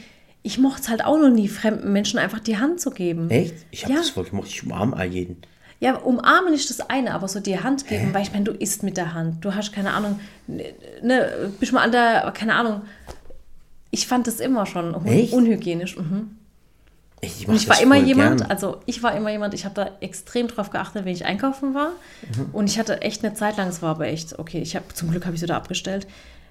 [0.46, 3.28] ich mochte es halt auch noch nie, fremden Menschen einfach die Hand zu geben.
[3.30, 3.54] Echt?
[3.72, 3.98] Ich habe Ja.
[4.00, 4.46] das voll gemacht.
[4.48, 5.38] Ich umarme all jeden.
[5.80, 8.82] Ja, umarmen ist das eine, aber so die Hand geben, weil ich meine, du isst
[8.82, 9.44] mit der Hand.
[9.44, 12.82] Du hast keine Ahnung, ne, bist mal an der, keine Ahnung.
[13.90, 15.32] Ich fand das immer schon Echt?
[15.34, 15.96] unhygienisch.
[15.98, 16.36] Mhm.
[17.20, 18.50] Ich, ich war immer jemand, gern.
[18.50, 21.90] also ich war immer jemand, ich habe da extrem drauf geachtet, wenn ich einkaufen war.
[22.36, 22.50] Mhm.
[22.52, 25.10] Und ich hatte echt eine Zeit lang, es war aber echt, okay, ich habe zum
[25.10, 26.06] Glück habe ich es wieder abgestellt.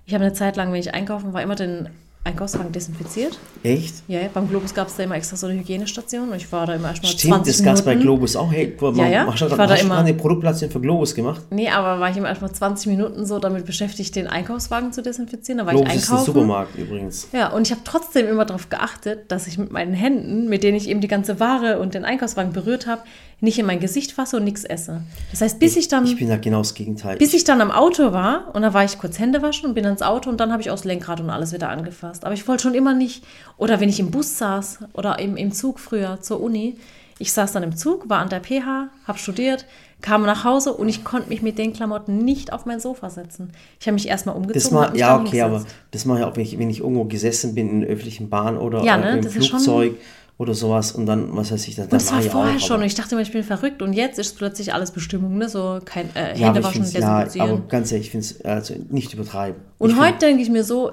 [0.06, 1.90] Ich habe eine Zeit lang, wenn ich einkaufen war, immer den
[2.26, 3.38] Einkaufswagen desinfiziert.
[3.64, 3.94] Echt?
[4.08, 6.66] Ja, ja, beim Globus gab es da immer extra so eine Hygienestation und ich war
[6.66, 7.94] da immer erstmal Stimmt, 20 das gab es bei.
[7.96, 8.52] Globus auch.
[8.52, 9.28] Hey, du, Ja, ja.
[9.28, 11.42] Hast du Ich war da immer- eine Produktplatzierung für Globus gemacht?
[11.52, 15.60] Nee, aber war ich immer erstmal 20 Minuten so damit beschäftigt, den Einkaufswagen zu desinfizieren.
[15.60, 16.34] Da war Globus ich ist ein einkaufen.
[16.34, 17.28] Supermarkt übrigens.
[17.32, 20.78] Ja, und ich habe trotzdem immer darauf geachtet, dass ich mit meinen Händen, mit denen
[20.78, 23.04] ich eben die ganze Ware und den Einkaufswagen berührt habe,
[23.42, 25.02] nicht in mein Gesicht fasse und nichts esse.
[25.32, 27.18] Das heißt, bis ich dann, Ich bin da genau das Gegenteil.
[27.18, 29.86] bis ich dann am Auto war und da war ich kurz Hände waschen und bin
[29.86, 32.24] ans Auto und dann habe ich aufs Lenkrad und alles wieder angefasst.
[32.26, 33.24] Aber ich wollte schon immer nicht,
[33.58, 36.78] oder wenn ich im Bus saß oder im, im Zug früher zur Uni,
[37.20, 39.66] ich saß dann im Zug, war an der PH, habe studiert,
[40.02, 43.52] kam nach Hause und ich konnte mich mit den Klamotten nicht auf mein Sofa setzen.
[43.80, 44.62] Ich habe mich erstmal umgezogen.
[44.62, 47.56] Das mal, ja, okay, aber das mache ich auch, wenn ich, wenn ich irgendwo gesessen
[47.56, 49.96] bin in der öffentlichen Bahn oder Ja, äh, ne, im das ist schon- Flugzeug
[50.38, 52.80] oder sowas und dann, was weiß ich, dann, Und das war ich vorher auch, schon
[52.82, 55.48] und ich dachte immer, ich bin verrückt und jetzt ist plötzlich alles Bestimmung, ne?
[55.48, 58.26] So kein äh, Ja, aber Hände ich waschen, find's, ja, aber ganz ehrlich, ich finde
[58.26, 59.62] es also nicht übertreiben.
[59.78, 60.92] Und ich heute denke ich mir so,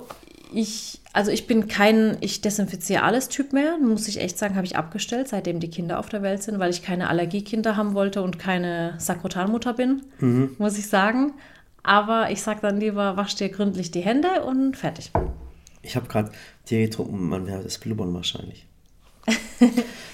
[0.54, 4.66] ich, also ich bin kein, ich desinfiziere alles Typ mehr, muss ich echt sagen, habe
[4.66, 8.22] ich abgestellt, seitdem die Kinder auf der Welt sind, weil ich keine Allergiekinder haben wollte
[8.22, 10.50] und keine Sakrotanmutter bin, Mhm.
[10.58, 11.32] muss ich sagen.
[11.82, 15.10] Aber ich sage dann lieber, wasch dir gründlich die Hände und fertig.
[15.82, 16.30] Ich habe gerade
[16.64, 18.68] Tee getrunken, man hört das Blubbern wahrscheinlich.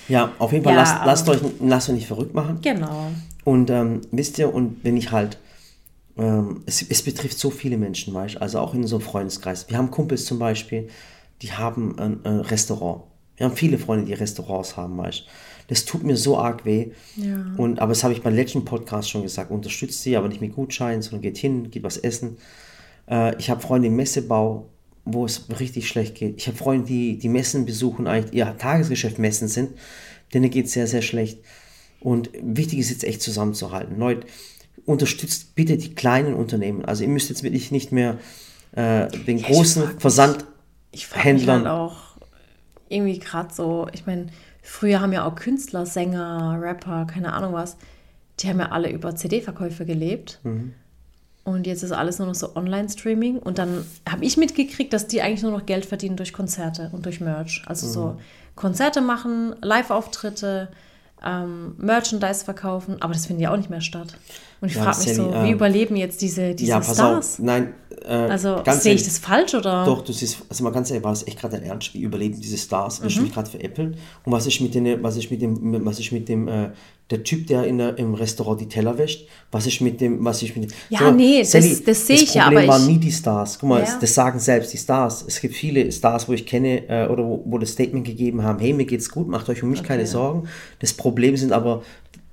[0.09, 2.59] Ja, auf jeden Fall, Ja, lasst, lasst, euch, lasst euch nicht verrückt machen.
[2.63, 3.11] Genau.
[3.45, 5.39] Und ähm, wisst ihr, und wenn ich halt,
[6.17, 9.69] ähm, es, es betrifft so viele Menschen, weißt du, also auch in so einem Freundeskreis.
[9.69, 10.89] Wir haben Kumpels zum Beispiel,
[11.43, 13.05] die haben ein, ein Restaurant.
[13.37, 15.25] Wir haben viele Freunde, die Restaurants haben, weißt du.
[15.69, 16.93] Das tut mir so arg weh.
[17.17, 17.45] Ja.
[17.57, 19.51] Und, aber das habe ich beim letzten Podcast schon gesagt.
[19.51, 22.39] Unterstützt sie, aber nicht mit Gutscheinen, sondern geht hin, geht was essen.
[23.09, 24.71] Äh, ich habe Freunde im Messebau,
[25.13, 26.37] wo es richtig schlecht geht.
[26.39, 29.71] Ich habe Freunde, die die Messen besuchen, eigentlich ihr Tagesgeschäft Messen sind.
[30.35, 31.39] Denen geht es sehr, sehr schlecht.
[32.01, 33.99] Und wichtig ist jetzt echt zusammenzuhalten.
[33.99, 34.27] Leute,
[34.85, 36.85] unterstützt bitte die kleinen Unternehmen.
[36.85, 38.19] Also ihr müsst jetzt wirklich nicht mehr
[38.73, 40.45] äh, den großen frag mich- Versand
[40.93, 41.65] Ich frage mich Händlern.
[41.65, 41.97] halt auch
[42.89, 44.27] irgendwie gerade so, ich meine,
[44.63, 47.77] früher haben ja auch Künstler, Sänger, Rapper, keine Ahnung was,
[48.41, 50.41] die haben ja alle über CD-Verkäufe gelebt.
[50.45, 50.75] Mhm.
[51.49, 53.39] Und jetzt ist alles nur noch so Online-Streaming.
[53.39, 57.07] Und dann habe ich mitgekriegt, dass die eigentlich nur noch Geld verdienen durch Konzerte und
[57.07, 57.63] durch Merch.
[57.67, 57.93] Also Mhm.
[57.93, 58.17] so
[58.55, 60.69] Konzerte machen, Live-Auftritte,
[61.25, 63.01] ähm, Merchandise verkaufen.
[63.01, 64.15] Aber das findet ja auch nicht mehr statt.
[64.61, 66.95] Und ich Ja, frage mich so, Sally, wie ähm, überleben jetzt diese, diese ja, pass
[66.95, 67.35] Stars?
[67.35, 67.39] auf.
[67.39, 69.85] Nein, äh, Also sehe ich das falsch oder?
[69.85, 72.41] Doch, du siehst, also mal ganz ehrlich, war es echt gerade ein Ernst, wie überleben
[72.41, 73.09] diese Stars, Mhm.
[73.09, 73.97] du mich gerade veräppeln?
[74.25, 76.71] Und was ist mit den, was ist mit dem, was ist mit dem, äh,
[77.11, 80.43] der Typ, der in der, im Restaurant die Teller wäscht, was ist mit dem, was
[80.43, 81.53] ist mit dem, Ja, mal, nee, das-
[81.85, 83.59] das sehe ich ja, Problem aber waren ich- nie die Stars.
[83.61, 83.85] Guck mal, Ja.
[83.87, 85.25] das, das sagen selbst die Stars.
[85.27, 88.59] Es gibt viele Stars, wo ich kenne, äh, oder wo, wo das Statement gegeben haben,
[88.59, 90.49] hey, mir geht's gut, macht euch um mich keine Sorgen.
[90.81, 91.83] Das Problem sind aber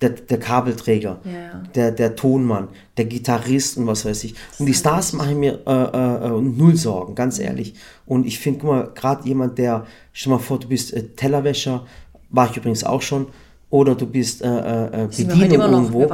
[0.09, 1.63] der, der Kabelträger, Ja.
[1.75, 4.35] der, der Tonmann, der Gitarrist und was weiß ich.
[4.59, 7.73] Und die Stars machen mir äh, äh, äh, null Sorgen, ganz ehrlich.
[8.05, 11.85] Und ich finde, guck mal, gerade jemand, der, stell mal vor, du bist äh, Tellerwäscher,
[12.29, 13.27] war ich übrigens auch schon,
[13.71, 16.07] oder du bist äh, äh, äh, Bedienung irgendwo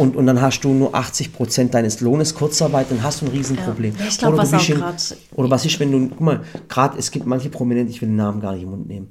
[0.00, 3.94] und, und dann hast du nur 80% deines Lohnes Kurzarbeit, dann hast du ein Riesenproblem.
[3.98, 6.20] Ja, ich glaub, Oder du was auch bist in- Oder was ist, wenn du, guck
[6.20, 9.08] mal, gerade es gibt manche Prominente, ich will den Namen gar nicht im Mund nehmen,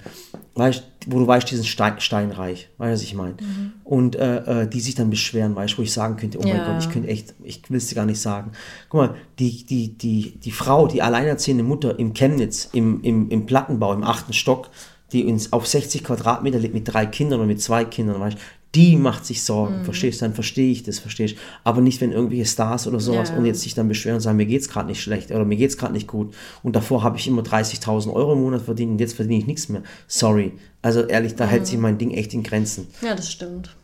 [0.55, 3.35] weißt, wo du weißt, die sind Stein, steinreich, weißt du, was ich meine?
[3.83, 6.57] Und äh, äh, die sich dann beschweren, weißt du, wo ich sagen könnte, oh mein
[6.57, 6.73] Ja.
[6.73, 8.51] Gott, ich könnte echt, ich will es dir gar nicht sagen.
[8.89, 13.45] Guck mal, die, die, die, die Frau, die alleinerziehende Mutter im Chemnitz, im, im, im
[13.45, 14.69] Plattenbau, im achten Stock,
[15.11, 18.41] die ins, auf 60 Quadratmeter lebt mit drei Kindern oder mit zwei Kindern, weißt du,
[18.75, 19.43] die macht sich Mhm.
[19.43, 20.25] Sorgen, verstehst du?
[20.25, 21.39] Dann verstehe ich das, verstehst du?
[21.63, 23.37] Aber nicht, wenn irgendwelche Stars oder sowas Ja.
[23.37, 25.77] und jetzt sich dann beschweren und sagen, mir geht's gerade nicht schlecht oder mir geht's
[25.77, 29.13] gerade nicht gut und davor habe ich immer 30.000 Euro im Monat verdient und jetzt
[29.15, 29.83] verdiene ich nichts mehr.
[30.07, 30.53] Sorry.
[30.81, 31.65] Also ehrlich, da hält Mhm.
[31.65, 32.87] sich mein Ding echt in Grenzen.
[33.01, 33.75] Ja, das stimmt.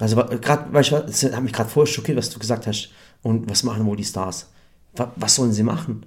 [0.00, 2.90] Also gerade, weißt du, das hat mich gerade vorher schockiert, was du gesagt hast.
[3.22, 4.50] Und was machen wohl die Stars?
[5.16, 6.04] Was, sollen sie machen?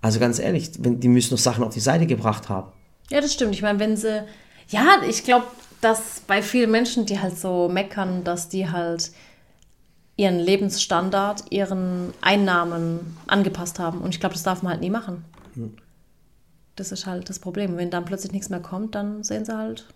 [0.00, 2.72] Also ganz ehrlich, wenn, die müssen noch Sachen auf die Seite gebracht haben.
[3.10, 3.54] Ja, das stimmt.
[3.54, 4.22] Ich meine, wenn sie.
[4.68, 5.44] Ja, ich glaube,
[5.84, 9.12] dass bei vielen Menschen, die halt so meckern, dass die halt
[10.16, 13.98] ihren Lebensstandard, ihren Einnahmen angepasst haben.
[13.98, 15.24] Und ich glaube, das darf man halt nie machen.
[16.76, 17.76] Das ist halt das Problem.
[17.76, 19.86] Wenn dann plötzlich nichts mehr kommt, dann sehen sie halt.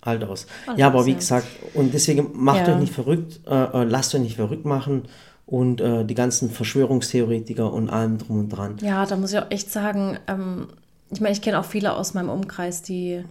[0.00, 0.46] Alt aus.
[0.66, 1.18] Alt ja, aber aus, wie ja.
[1.18, 2.74] gesagt, und deswegen macht Ja.
[2.74, 5.04] euch nicht verrückt, äh, äh, lasst euch nicht verrückt machen
[5.46, 8.78] und äh, die ganzen Verschwörungstheoretiker und allem drum und dran.
[8.80, 10.68] Ja, da muss ich auch echt sagen, ähm,
[11.10, 13.24] ich meine, ich kenne auch viele aus meinem Umkreis, die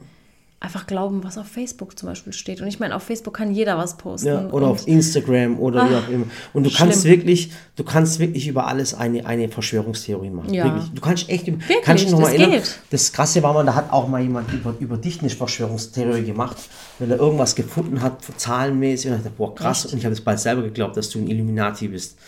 [0.62, 2.62] einfach glauben, was auf Facebook zum Beispiel steht.
[2.62, 4.28] Und ich meine, auf Facebook kann jeder was posten.
[4.28, 6.26] Ja, oder auf Instagram oder wie Ach, auch immer.
[6.54, 7.18] Und du kannst schlimm.
[7.18, 10.54] wirklich, du kannst wirklich über alles eine, eine Verschwörungstheorie machen.
[10.54, 10.66] Ja.
[10.66, 10.92] Wirklich.
[10.94, 12.80] Du kannst echt, über- Wirklich, kannst dich noch mal das erinnern, geht.
[12.92, 16.58] das Krasse war mal, da hat auch mal jemand über, über dich eine Verschwörungstheorie gemacht,
[17.00, 19.94] weil er irgendwas gefunden hat, zahlenmäßig, und ich dachte, boah, krass, Echt?
[19.94, 22.20] und ich habe es bald selber geglaubt, dass du ein Illuminati bist.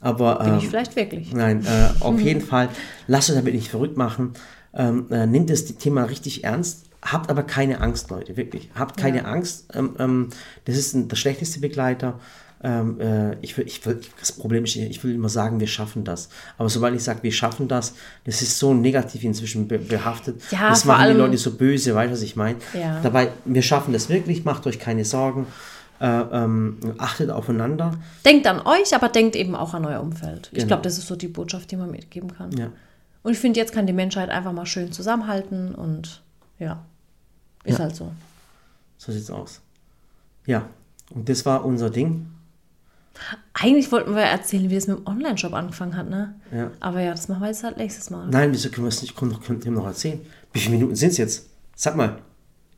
[0.00, 1.32] Aber bin ähm, ich vielleicht wirklich.
[1.32, 2.68] Nein, äh, auf jeden Fall,
[3.06, 4.32] lasst euch damit nicht verrückt machen.
[4.74, 6.85] Ähm, äh, nehmt das Thema richtig ernst.
[7.12, 8.70] Habt aber keine Angst, Leute, wirklich.
[8.74, 9.68] Habt keine Angst.
[9.74, 10.28] Ähm, ähm,
[10.64, 12.18] das ist ein, der schlechteste Begleiter.
[12.64, 16.04] Ähm, äh, ich will, ich will, das Problem ist, ich will immer sagen, wir schaffen
[16.04, 16.30] das.
[16.58, 20.40] Aber sobald ich sage, wir schaffen das, das ist so negativ inzwischen be behaftet.
[20.50, 22.58] Ja, das machen die Leute so böse, weißt du, was ich meine?
[22.72, 23.00] Ja.
[23.02, 25.46] Dabei, wir schaffen das wirklich, macht euch keine Sorgen.
[25.98, 27.92] Äh, ähm, achtet aufeinander.
[28.24, 30.48] Denkt an euch, aber denkt eben auch an euer Umfeld.
[30.52, 30.66] Ich Genau.
[30.68, 32.52] glaube, das ist so die Botschaft, die man mitgeben kann.
[32.52, 32.70] Ja.
[33.22, 36.22] Und ich finde, jetzt kann die Menschheit einfach mal schön zusammenhalten und
[36.58, 36.84] ja,
[37.66, 37.84] ist Ja.
[37.84, 38.10] halt so.
[38.98, 39.60] So sieht's aus.
[40.46, 40.68] Ja,
[41.14, 42.26] Und das war unser Ding.
[43.54, 46.34] Eigentlich wollten wir erzählen, wie es mit dem Online-Shop angefangen hat, ne?
[46.52, 46.70] Ja.
[46.80, 48.26] Aber ja, das machen wir jetzt halt nächstes Mal.
[48.28, 49.14] Nein, wieso können wir es nicht?
[49.20, 50.20] Doch, könnt ihr noch erzählen.
[50.52, 51.48] Wie viele Minuten sind es jetzt?
[51.74, 52.18] Sag mal,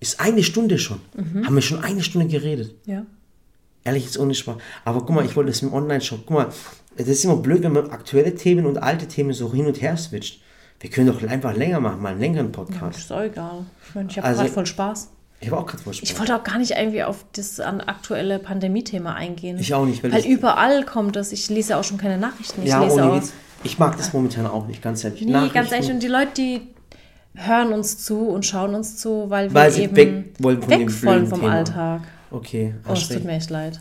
[0.01, 1.01] ist eine Stunde schon.
[1.17, 2.75] Haben wir schon eine Stunde geredet?
[2.87, 3.05] Ja.
[3.85, 4.57] Ehrlich, jetzt ohne Spaß.
[4.85, 6.21] Aber guck mal, ich wollte das mit dem Online-Shop.
[6.27, 6.49] Guck mal,
[6.97, 9.97] das ist immer blöd, wenn man aktuelle Themen und alte Themen so hin und her
[9.97, 10.41] switcht.
[10.81, 12.99] Wir können doch einfach länger machen, mal einen längeren Podcast.
[12.99, 13.67] Ist auch egal.
[13.89, 15.09] Ich, meine, ich habe Also- gerade voll Spaß.
[15.41, 16.09] Ich habe auch gerade voll Spaß.
[16.11, 19.57] Ich wollte auch gar nicht irgendwie auf das an aktuelle Pandemie-Thema eingehen.
[19.59, 21.31] Ich auch nicht, weil Weil überall kommt das.
[21.33, 22.63] Ich lese auch schon keine Nachrichten.
[22.63, 23.23] Ich ja, lese ohne auch.
[23.65, 25.23] Ich mag das momentan auch nicht, ganz ehrlich.
[25.23, 25.91] Nee, ganz ehrlich.
[25.91, 26.61] Und die Leute, die
[27.35, 30.71] hören uns zu und schauen uns zu, weil wir Weil sie eben weg wollen von
[30.71, 31.45] weg vom.
[31.45, 32.03] Alltag.
[32.31, 33.81] Okay, Oh, es tut mir echt leid.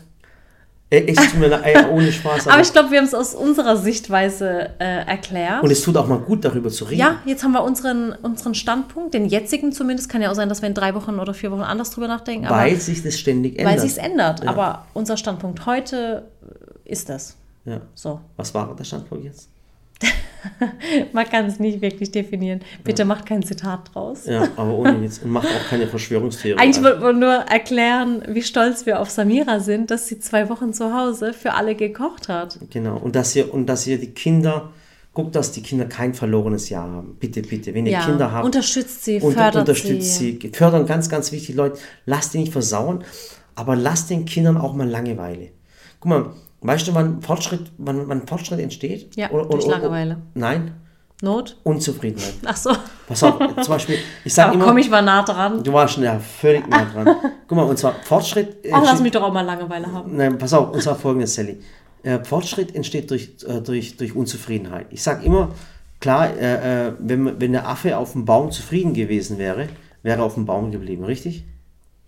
[0.90, 2.48] Es tut mir ey, ohne Spaß.
[2.48, 5.62] Aber ich glaube, wir haben es aus unserer Sichtweise äh, erklärt.
[5.62, 7.00] und es tut auch mal gut, darüber zu reden.
[7.00, 10.08] Ja, jetzt haben wir unseren, unseren Standpunkt, den jetzigen zumindest.
[10.08, 12.46] Kann ja auch sein, dass wir in drei Wochen oder vier Wochen anders drüber nachdenken.
[12.46, 13.74] Aber weil sich das ständig ändert.
[13.74, 14.46] weil sich ändert.
[14.46, 16.24] Aber unser Standpunkt heute
[16.84, 17.36] ist das.
[17.66, 17.82] Ja.
[17.94, 18.20] So.
[18.36, 19.50] Was war der Standpunkt jetzt?
[21.12, 22.60] Man kann es nicht wirklich definieren.
[22.84, 24.26] Bitte macht kein Zitat draus.
[24.26, 25.22] Ja, aber ohne jetzt.
[25.22, 26.58] Und macht auch keine Verschwörungstheorie.
[26.62, 30.72] Eigentlich wollten wir nur erklären, wie stolz wir auf Samira sind, dass sie zwei Wochen
[30.72, 32.58] zu Hause für alle gekocht hat.
[32.70, 32.96] Genau.
[32.96, 34.70] Und dass ihr, und dass ihr die Kinder,
[35.14, 37.16] guckt, dass die Kinder kein verlorenes Jahr haben.
[37.18, 37.74] Bitte, bitte.
[37.74, 40.38] Wenn ihr Ja, Kinder habt, unterstützt sie, und fördert unterstützt sie.
[40.40, 40.50] sie.
[40.52, 41.78] Fördern ganz, ganz wichtig, Leute.
[42.06, 43.02] Lasst die nicht versauen,
[43.56, 45.48] aber lasst den Kindern auch mal Langeweile.
[45.98, 49.16] Guck mal, weißt du, wann Fortschritt, wann, wann Fortschritt entsteht?
[49.16, 50.18] Ja, durch Langeweile.
[50.34, 50.72] nein,
[51.20, 51.56] Not?
[51.64, 52.34] Unzufriedenheit.
[52.44, 52.70] Ach so.
[53.08, 55.64] Pass auf, zum Beispiel, ich sage immer, komm, ich war nah dran.
[55.64, 57.16] du warst schon ja völlig nah dran.
[57.48, 58.58] Guck mal, und zwar Fortschritt.
[58.72, 60.16] Ach, lass mich doch auch mal Langeweile haben.
[60.16, 61.58] Nein, pass auf, und zwar folgendes, Sally.
[62.04, 64.86] Äh, Fortschritt entsteht durch, äh, durch, durch Unzufriedenheit.
[64.90, 65.50] Ich sage immer,
[65.98, 69.68] klar, äh, äh, wenn, wenn der Affe auf dem Baum zufrieden gewesen wäre,
[70.04, 71.44] wäre er auf dem Baum geblieben, richtig?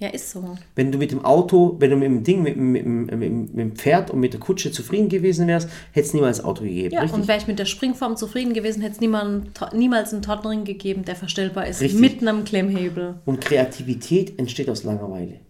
[0.01, 0.57] Ja, ist so.
[0.75, 3.59] Wenn du mit dem Auto, wenn du mit dem Ding, mit, mit, mit, mit, mit
[3.59, 7.03] dem Pferd und mit der Kutsche zufrieden gewesen wärst, hätte es niemals Auto gegeben, Ja,
[7.03, 7.21] richtig?
[7.21, 11.17] und wäre ich mit der Springform zufrieden gewesen, hätte es niemals einen Tottenring gegeben, der
[11.17, 12.01] verstellbar ist, Richtig.
[12.01, 13.17] mitten am Klemmhebel.
[13.27, 15.41] Und Kreativität entsteht aus Langeweile.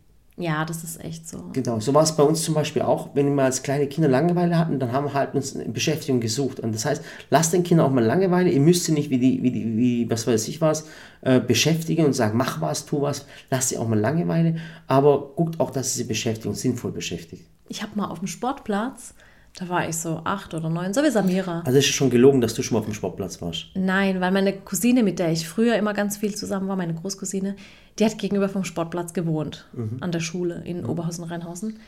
[0.40, 1.50] Ja, das ist echt so.
[1.53, 3.11] Genau, so war es bei uns zum Beispiel auch.
[3.14, 6.61] Wenn wir als kleine Kinder Langeweile hatten, dann haben wir halt uns eine Beschäftigung gesucht.
[6.61, 8.50] Und das heißt, lasst den Kindern auch mal Langeweile.
[8.50, 10.87] Ihr müsst sie nicht wie die, wie die, wie, was weiß ich was,
[11.20, 13.26] äh, beschäftigen und sagen, mach was, tu was.
[13.50, 14.57] Lasst sie auch mal Langeweile.
[14.87, 17.44] Aber guckt auch, dass sie sie beschäftigen, sinnvoll beschäftigt.
[17.68, 19.14] Ich habe mal auf dem Sportplatz,
[19.54, 21.62] da war ich so acht oder neun, so wie Samira.
[21.64, 23.66] Also es ist schon gelogen, dass du schon mal auf dem Sportplatz warst.
[23.74, 27.56] Nein, weil meine Cousine, mit der ich früher immer ganz viel zusammen war, meine Großcousine,
[27.98, 29.66] die hat gegenüber vom Sportplatz gewohnt,
[30.00, 31.78] an der Schule in Oberhausen-Rheinhausen.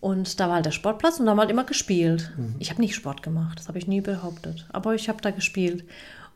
[0.00, 2.30] Und da war halt der Sportplatz und da haben wir halt immer gespielt.
[2.60, 4.66] Ich habe nicht Sport gemacht, das habe ich nie behauptet.
[4.72, 5.84] Aber ich habe da gespielt.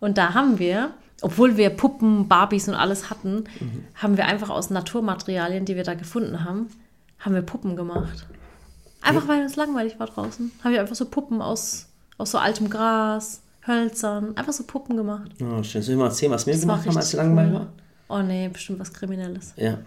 [0.00, 3.44] Und da haben wir, obwohl wir Puppen, Barbies und alles hatten,
[3.94, 6.66] haben wir einfach aus Naturmaterialien, die wir da gefunden haben,
[7.20, 8.26] haben wir Puppen gemacht.
[9.02, 10.52] Einfach weil uns langweilig war draußen.
[10.62, 11.88] Haben wir einfach so Puppen aus,
[12.18, 15.30] aus so altem Gras, Hölzern, einfach so Puppen gemacht.
[15.38, 15.82] Ja, schön.
[15.82, 17.68] Soll ich mal erzählen, was wir Das war gemacht haben, als wir langweilig waren?
[18.08, 19.54] Oh nee, bestimmt was Kriminelles.
[19.56, 19.78] Ja.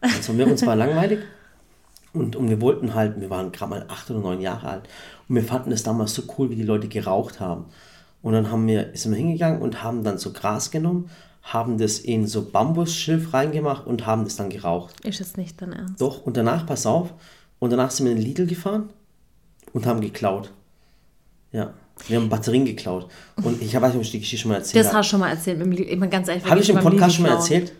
[0.00, 1.20] Also wir uns war langweilig
[2.14, 4.88] und, und wir wollten halt, wir waren gerade mal acht oder neun Jahre alt
[5.28, 7.66] und wir fanden es damals so cool, wie die Leute geraucht haben.
[8.22, 11.10] Und dann haben wir, sind wir hingegangen und haben dann so Gras genommen,
[11.42, 15.04] haben das in so Bambusschilf reingemacht und haben das dann geraucht.
[15.04, 16.00] Ist jetzt nicht dein Ernst.
[16.00, 17.12] Doch, und danach, pass auf,
[17.64, 18.90] und danach sind wir in den Lidl gefahren
[19.72, 20.52] und haben geklaut.
[21.52, 21.72] Ja,
[22.08, 23.08] wir haben Batterien geklaut.
[23.42, 24.98] Und ich weiß nicht, ob ich die Geschichte schon mal erzählt Das habe.
[24.98, 25.58] hast du schon mal erzählt.
[25.58, 26.08] Mit dem Lidl.
[26.08, 27.72] Ganz ehrlich, Habe ich im Podcast schon mal erzählt?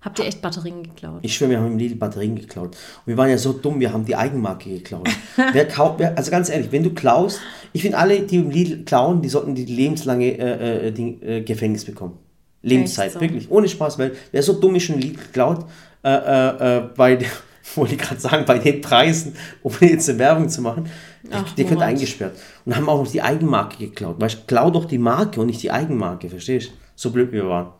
[0.00, 1.18] Habt ihr echt Batterien geklaut?
[1.22, 2.68] Ich schwöre, wir haben im Lidl Batterien geklaut.
[2.68, 5.08] Und wir waren ja so dumm, wir haben die Eigenmarke geklaut.
[5.52, 7.40] wer kauft, wer, also ganz ehrlich, wenn du klaust,
[7.72, 11.40] ich finde alle, die im Lidl klauen, die sollten die lebenslange äh, äh, Ding, äh,
[11.42, 12.18] Gefängnis bekommen.
[12.62, 13.20] Lebenszeit, so?
[13.20, 15.64] wirklich, ohne Spaß, weil wer so dumm ist und Lidl klaut,
[16.04, 17.28] äh, äh, äh, bei, der-
[17.76, 20.88] wollte ich gerade sagen, bei den Preisen, um jetzt eine Werbung zu machen,
[21.30, 21.88] Ach, der könnte Murat.
[21.88, 22.36] eingesperrt.
[22.64, 24.20] Und haben auch noch die Eigenmarke geklaut.
[24.20, 26.72] Weißt du, klau doch die Marke und nicht die Eigenmarke, verstehst du?
[26.96, 27.72] So blöd wir waren.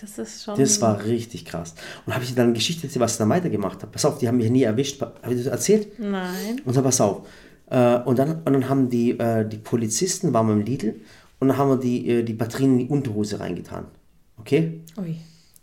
[0.00, 0.58] Das ist schon.
[0.58, 1.74] Das war richtig krass.
[2.04, 3.92] Und habe ich dann eine Geschichte was ich dann weitergemacht habe.
[3.92, 5.00] Pass auf, die haben mich nie erwischt.
[5.00, 5.98] Habe ich das erzählt?
[6.00, 6.60] Nein.
[6.64, 7.26] Und dann pass auf.
[7.70, 11.00] Äh, und, dann, und dann haben die, äh, die Polizisten, waren wir im Lidl,
[11.40, 13.86] und dann haben wir die, äh, die Batterien in die Unterhose reingetan.
[14.38, 14.80] Okay?
[14.98, 15.16] Ui.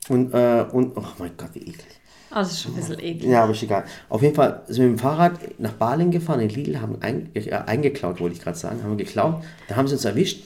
[0.10, 2.01] Und, und oh mein Gott, wie eklig.
[2.32, 3.30] Oh, das ist schon ein bisschen eklig.
[3.30, 3.84] Ja, aber ist egal.
[4.10, 7.30] Auf jeden Fall sind wir mit dem Fahrrad nach Baling gefahren, in Lidl, haben ein,
[7.34, 9.44] äh, eingeklaut, wollte ich gerade sagen, haben wir geklaut.
[9.68, 10.44] Da haben sie uns erwischt.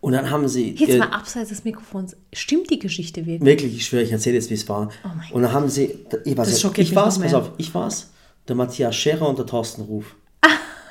[0.00, 0.74] Und dann haben sie.
[0.76, 2.16] Jetzt äh, mal abseits des Mikrofons.
[2.32, 3.44] Stimmt die Geschichte wirklich?
[3.44, 4.90] Wirklich, ich schwöre, ich erzähle jetzt, wie es war.
[5.04, 8.10] Oh mein und dann haben sie, ich, war's, Das ich war's, pass auf, ich war's,
[8.46, 10.14] der Matthias Scherer und der Thorsten Ruf.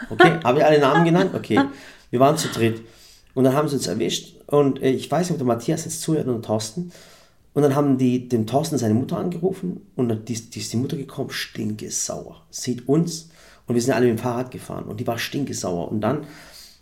[0.09, 1.31] Okay, habe ich alle Namen genannt?
[1.33, 1.59] Okay,
[2.11, 2.81] wir waren zu dritt.
[3.33, 6.01] Und dann haben sie uns erwischt und äh, ich weiß nicht, ob der Matthias jetzt
[6.01, 6.91] zuhört und der Thorsten.
[7.57, 10.77] Und dann haben die dem Thorsten seine Mutter angerufen und dann die, die ist die
[10.77, 12.43] Mutter gekommen, stinkesauer.
[12.51, 13.31] Sieht uns
[13.65, 15.91] und wir sind alle mit dem Fahrrad gefahren und die war stinkesauer.
[15.91, 16.27] Und dann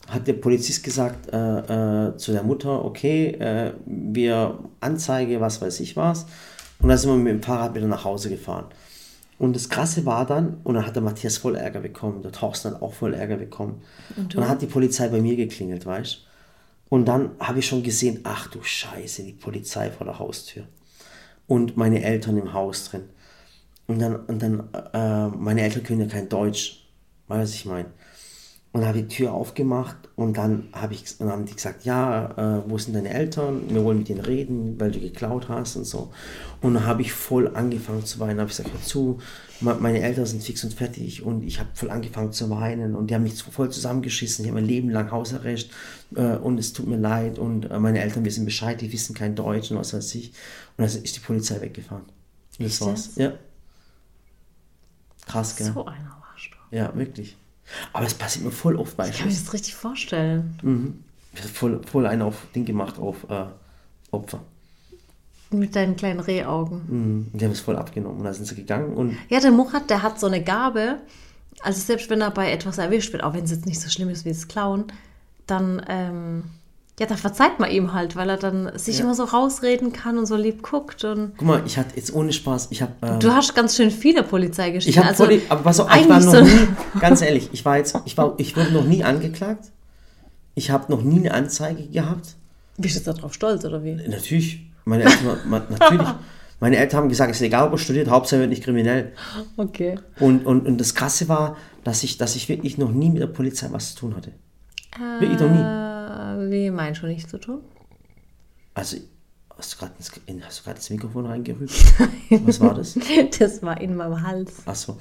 [0.09, 5.79] hat der Polizist gesagt äh, äh, zu der Mutter, okay, äh, wir Anzeige, was weiß
[5.79, 6.25] ich was.
[6.81, 8.65] Und dann sind wir mit dem Fahrrad wieder nach Hause gefahren.
[9.39, 12.71] Und das Krasse war dann, und dann hat der Matthias voll Ärger bekommen, der Thorsten
[12.71, 13.81] hat auch voll Ärger bekommen.
[14.17, 16.24] Und, und dann hat die Polizei bei mir geklingelt, weißt
[16.89, 20.67] Und dann habe ich schon gesehen, ach du Scheiße, die Polizei vor der Haustür.
[21.47, 23.09] Und meine Eltern im Haus drin.
[23.87, 26.87] Und dann, und dann äh, meine Eltern können ja kein Deutsch,
[27.27, 27.91] weißt du, was ich meine.
[28.75, 31.55] Und dann habe ich die Tür aufgemacht und dann, hab ich, und dann haben die
[31.55, 33.61] gesagt, ja, äh, wo sind deine Eltern?
[33.69, 36.11] Wir wollen mit denen reden, weil du geklaut hast und so.
[36.59, 38.37] Und dann habe ich voll angefangen zu weinen.
[38.41, 39.19] habe ich gesagt, hör zu,
[39.61, 43.15] meine Eltern sind fix und fertig und ich habe voll angefangen zu weinen und die
[43.15, 44.43] haben mich voll zusammengeschissen.
[44.43, 45.69] Ich habe mein Leben lang Hausarrest
[46.13, 49.35] äh, und es tut mir leid und äh, meine Eltern wissen Bescheid, die wissen kein
[49.35, 50.31] Deutsch und was weiß ich.
[50.75, 52.03] Und dann ist die Polizei weggefahren.
[52.59, 53.11] Und das war's.
[53.15, 53.35] Ja.
[55.27, 55.71] Krass, gell?
[55.73, 56.75] So einer warst du.
[56.75, 57.37] Ja, wirklich.
[57.93, 60.57] Aber das passiert mir voll oft bei Ich kann mir das richtig vorstellen.
[60.61, 61.03] Mhm.
[61.33, 63.45] Ich habe voll, voll einen auf Ding gemacht auf äh,
[64.11, 64.39] Opfer.
[65.51, 66.81] Mit deinen kleinen Rehaugen.
[66.87, 67.27] Mhm.
[67.33, 68.93] Die haben es voll abgenommen und da sind sie gegangen.
[68.93, 70.99] Und ja, der Murat, der hat so eine Gabe,
[71.61, 74.09] also selbst wenn er bei etwas erwischt wird, auch wenn es jetzt nicht so schlimm
[74.09, 74.85] ist wie das Klauen,
[75.47, 76.43] dann ähm,
[76.99, 79.03] ja, da verzeiht man ihm halt, weil er dann sich ja.
[79.03, 81.03] immer so rausreden kann und so lieb guckt.
[81.03, 82.93] Und Guck mal, ich hatte jetzt ohne Spaß, ich habe.
[83.01, 84.91] Ähm, du hast ganz schön viele Polizeigeschichten.
[84.91, 86.67] Ich habe also, Poli aber was, ich war noch so nie,
[86.99, 89.71] ganz ehrlich, ich war jetzt, ich war, ich wurde noch nie angeklagt.
[90.53, 92.35] Ich habe noch nie eine Anzeige gehabt.
[92.77, 93.95] Bist du jetzt darauf stolz oder wie?
[93.95, 96.07] Natürlich, meine Eltern, natürlich.
[96.61, 99.11] Meine Eltern haben gesagt, es ist egal, ob er studiert, Hauptsache wird nicht kriminell.
[99.57, 99.99] Okay.
[100.21, 103.27] Und, und, und das Krasse war, dass ich, dass ich wirklich noch nie mit der
[103.27, 104.31] Polizei was zu tun hatte.
[104.95, 105.94] Äh, wirklich noch nie.
[106.49, 107.61] Wie meinst du nichts zu tun?
[108.73, 108.97] Also,
[109.57, 109.93] hast du gerade
[110.27, 111.71] ins, Mikrofon reingerührt?
[112.29, 112.97] Was war das?
[113.39, 114.53] das war in meinem Hals.
[114.65, 114.97] Achso.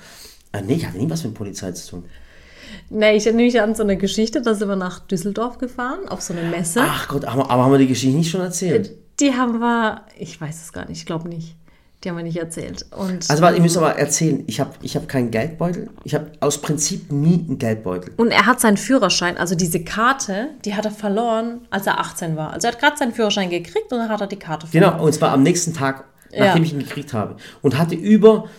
[0.53, 2.05] Ah, nee, ich hatte nie was mit Polizei zu tun.
[2.91, 6.21] Nee, ich erinnere mich an so eine Geschichte, da sind wir nach Düsseldorf gefahren, auf
[6.23, 6.81] so eine Messe.
[6.83, 8.93] Ach Gott, aber, aber haben wir die Geschichte nicht schon erzählt?
[9.21, 11.57] Die haben wir, ich weiß es gar nicht, ich glaube nicht.
[12.05, 12.85] Die haben wir nicht erzählt.
[12.91, 15.89] Und, also warte, ich muss aber erzählen, ich habe ich hab keinen Geldbeutel.
[16.05, 18.13] Ich habe aus Prinzip nie einen Geldbeutel.
[18.19, 22.37] Und er hat seinen Führerschein, also diese Karte, die hat er verloren, als er 18
[22.37, 22.53] war.
[22.53, 24.93] Also er hat gerade seinen Führerschein gekriegt und dann hat er die Karte verloren.
[24.93, 26.69] Genau, und zwar am nächsten Tag, nachdem ja.
[26.69, 27.37] ich ihn gekriegt habe.
[27.63, 28.51] Und hatte über,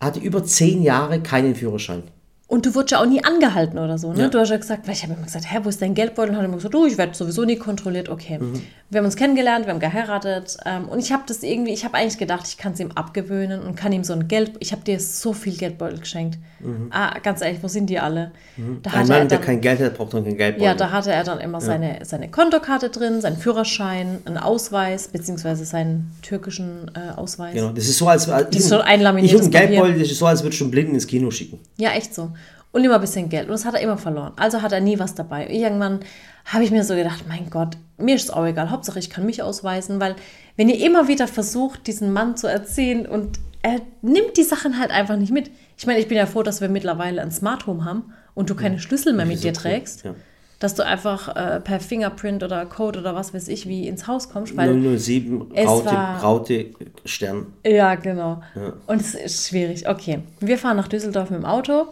[0.00, 2.04] hatte über zehn Jahre keinen Führerschein.
[2.48, 4.22] Und du wurdest ja auch nie angehalten oder so, ne?
[4.22, 4.28] Ja.
[4.28, 6.30] Du hast ja gesagt, weil ich habe immer gesagt, hä, wo ist dein Geldbeutel?
[6.30, 8.08] Und hat immer gesagt, oh, ich werde sowieso nie kontrolliert.
[8.08, 8.38] Okay.
[8.38, 8.62] Mhm.
[8.88, 10.56] Wir haben uns kennengelernt, wir haben geheiratet.
[10.64, 13.62] Ähm, und ich habe das irgendwie, ich habe eigentlich gedacht, ich kann es ihm abgewöhnen
[13.62, 16.38] und kann ihm so ein Geld, ich habe dir so viel Geldbeutel geschenkt.
[16.60, 16.86] Mhm.
[16.90, 18.30] Ah, ganz ehrlich, wo sind die alle?
[18.56, 18.78] Mhm.
[18.80, 20.66] Da ein Mann, dann, der kein Geld hat, braucht dann kein Geldbeutel.
[20.66, 21.64] Ja, da hatte er dann immer ja.
[21.64, 27.54] seine, seine Kontokarte drin, seinen Führerschein, einen Ausweis, beziehungsweise seinen türkischen äh, Ausweis.
[27.54, 29.98] Genau, das ist so, als, als das ist so ein laminiertes Ich habe einen Geldbeutel,
[29.98, 31.58] das ist so, als würde ich schon blind ins Kino schicken.
[31.76, 32.30] Ja, echt so
[32.76, 33.46] und immer ein bisschen Geld.
[33.46, 34.34] Und das hat er immer verloren.
[34.36, 35.48] Also hat er nie was dabei.
[35.48, 36.00] Irgendwann
[36.44, 38.70] habe ich mir so gedacht, mein Gott, mir ist es auch egal.
[38.70, 40.14] Hauptsache, ich kann mich ausweisen, weil
[40.58, 44.90] wenn ihr immer wieder versucht, diesen Mann zu erziehen und er nimmt die Sachen halt
[44.90, 45.50] einfach nicht mit.
[45.78, 48.54] Ich meine, ich bin ja froh, dass wir mittlerweile ein Smart Home haben und du
[48.54, 50.04] keine Schlüssel mehr mit dir trägst.
[50.04, 50.14] Ja.
[50.58, 54.28] Dass du einfach äh, per Fingerprint oder Code oder was weiß ich wie ins Haus
[54.28, 54.54] kommst.
[54.54, 56.66] Weil 007 Raute, war, Raute
[57.06, 57.46] Stern.
[57.64, 58.42] Ja, genau.
[58.54, 58.74] Ja.
[58.86, 59.88] Und es ist schwierig.
[59.88, 61.86] Okay, wir fahren nach Düsseldorf mit dem Auto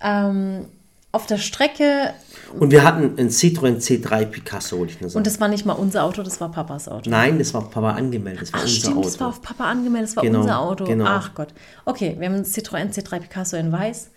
[0.00, 0.66] ähm,
[1.12, 2.12] auf der Strecke.
[2.58, 5.18] Und wir hatten ein Citroën C3 Picasso, wollte ich nur sagen.
[5.18, 7.08] Und das war nicht mal unser Auto, das war Papas Auto.
[7.10, 8.42] Nein, das war Papa angemeldet.
[8.42, 9.04] Das war Ach, unser stimmt, Auto.
[9.04, 10.84] das war auf Papa angemeldet, das war genau, unser Auto.
[10.84, 11.04] Genau.
[11.06, 11.48] Ach Gott.
[11.84, 14.10] Okay, wir haben ein Citroën C3 Picasso in Weiß.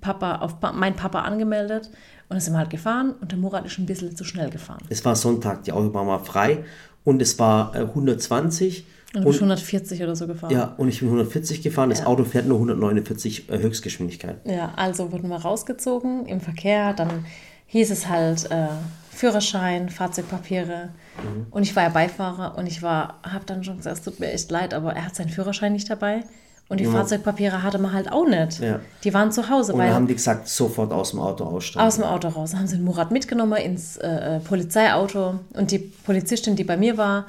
[0.00, 3.78] Papa auf mein Papa angemeldet und dann sind wir halt gefahren und der Murat ist
[3.78, 4.82] ein bisschen zu schnell gefahren.
[4.88, 6.64] Es war Sonntag, die Autobahn war frei
[7.04, 10.52] und es war 120 und bist 140 oder so gefahren.
[10.52, 11.90] Ja, und ich bin 140 gefahren.
[11.90, 12.06] Das ja.
[12.06, 14.36] Auto fährt nur 149 äh, Höchstgeschwindigkeit.
[14.44, 16.94] Ja, also wurden wir rausgezogen im Verkehr.
[16.94, 17.24] Dann
[17.66, 18.68] hieß es halt äh,
[19.10, 20.90] Führerschein, Fahrzeugpapiere.
[21.22, 21.46] Mhm.
[21.50, 24.32] Und ich war ja Beifahrer und ich war, habe dann schon gesagt, es tut mir
[24.32, 26.24] echt leid, aber er hat seinen Führerschein nicht dabei.
[26.68, 26.90] Und die ja.
[26.90, 28.60] Fahrzeugpapiere hatte man halt auch nicht.
[28.60, 28.80] Ja.
[29.04, 29.74] Die waren zu Hause.
[29.74, 31.86] Und dann haben die gesagt, sofort aus dem Auto aussteigen.
[31.86, 32.52] Aus dem Auto raus.
[32.52, 35.40] Dann haben sie den Murat mitgenommen ins äh, äh Polizeiauto.
[35.52, 37.26] Und die Polizistin, die bei mir war,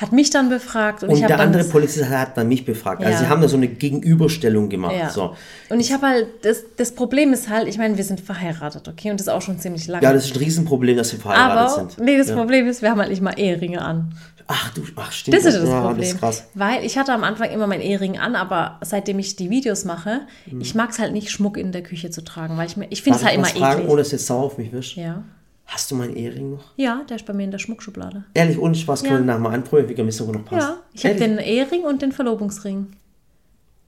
[0.00, 1.02] hat mich dann befragt.
[1.02, 3.00] Und, und der andere Polizist hat dann mich befragt.
[3.00, 3.16] Also ja.
[3.16, 4.94] Also sie haben da so eine Gegenüberstellung gemacht.
[4.96, 5.10] Ja.
[5.10, 5.34] So.
[5.70, 9.10] Und ich habe halt, das, das Problem ist halt, ich meine, wir sind verheiratet, okay?
[9.10, 10.04] Und das ist auch schon ziemlich lange.
[10.04, 11.98] Ja, das ist ein Riesenproblem, dass wir verheiratet Aber, sind.
[11.98, 12.36] Nee, das ja.
[12.36, 14.14] Problem ist, wir haben halt nicht mal Eheringe an.
[14.46, 15.36] Ach du, ach stimmt.
[15.36, 15.98] Das ist das ja, Problem.
[15.98, 16.44] Das ist krass.
[16.54, 20.20] Weil ich hatte am Anfang immer meinen Ehering an, aber seitdem ich die Videos mache,
[20.46, 20.60] mhm.
[20.60, 23.18] ich mag es halt nicht, Schmuck in der Küche zu tragen, weil ich, ich finde
[23.18, 23.92] es halt immer fragen, eklig.
[23.92, 24.96] ohne dass jetzt sauer auf mich wisch?
[24.96, 25.24] Ja.
[25.70, 26.64] Hast du meinen Ehering noch?
[26.76, 28.24] Ja, der ist bei mir in der Schmuckschublade.
[28.32, 29.18] Ehrlich, ohne Spaß, können Ja.
[29.20, 30.66] wir nachher mal anprobieren, wie mir so noch passt.
[30.66, 32.86] Ja, ich habe den Ehering und den Verlobungsring.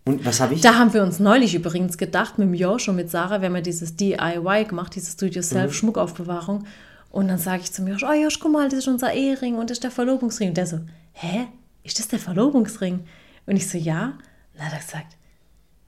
[0.04, 0.60] Und was habe ich?
[0.60, 3.54] Da haben wir uns neulich übrigens gedacht, mit dem Josh und mit Sarah, wir haben
[3.56, 5.18] ja dieses DIY gemacht, dieses Mhm.
[5.20, 6.64] Do-it-yourself-Schmuckaufbewahrung.
[7.10, 9.70] Und dann sage ich zum Josh, oh Josh, guck mal, das ist unser Ehering und
[9.70, 10.50] das ist der Verlobungsring.
[10.50, 10.80] Und der so,
[11.12, 11.46] hä,
[11.82, 13.00] ist das der Verlobungsring?
[13.46, 14.18] Und ich so, ja.
[14.52, 15.16] Und dann hat er gesagt,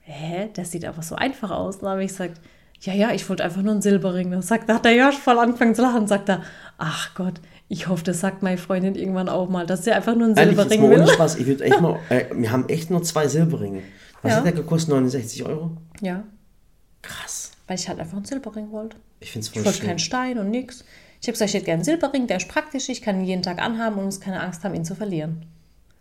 [0.01, 1.75] hä, der sieht aber so einfach aus.
[1.75, 2.41] Und dann habe ich gesagt,
[2.83, 4.31] ja, ja, ich wollte einfach nur einen Silberring.
[4.31, 6.43] Dann sagt, da hat der Josh voll angefangen zu lachen und sagt er,
[6.77, 10.25] ach Gott, ich hoffe, das sagt meine Freundin irgendwann auch mal, dass sie einfach nur
[10.27, 11.13] einen Ehrlich, jetzt Silberring mal ohne will.
[11.13, 11.35] Spaß.
[11.37, 13.81] Ich würde echt mal, äh, wir haben echt nur zwei Silberringe.
[14.21, 14.37] Was Ja.
[14.37, 14.89] hat der gekostet?
[14.93, 15.77] 69 Euro?
[16.01, 16.23] Ja,
[17.01, 17.51] Krass.
[17.67, 18.97] weil ich halt einfach einen Silberring wollte.
[19.19, 19.87] Ich finde es Ich voll wollte schön.
[19.87, 20.83] keinen Stein und nix.
[21.21, 23.43] Ich habe gesagt, ich hätte gerne einen Silberring, der ist praktisch, ich kann ihn jeden
[23.43, 25.45] Tag anhaben und muss keine Angst haben, ihn zu verlieren.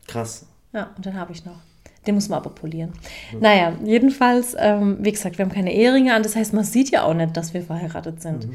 [0.08, 0.46] Krass.
[0.72, 1.60] Ja, und den habe ich noch.
[2.06, 2.92] Den muss man aber polieren.
[3.40, 7.04] Naja, jedenfalls, ähm, wie gesagt, wir haben keine Eheringe an, das heißt, man sieht ja
[7.04, 8.48] auch nicht, dass wir verheiratet sind.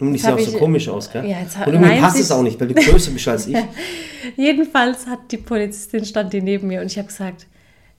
[0.00, 1.24] Und ich sehe auch so ich- komisch aus, gell?
[1.26, 3.48] Ja, jetzt ha- Und irgendwie nein, passt es auch nicht, weil du größer bist als
[3.48, 3.56] ich.
[4.36, 7.46] Jedenfalls hat die Polizistin stand die neben mir und ich habe gesagt,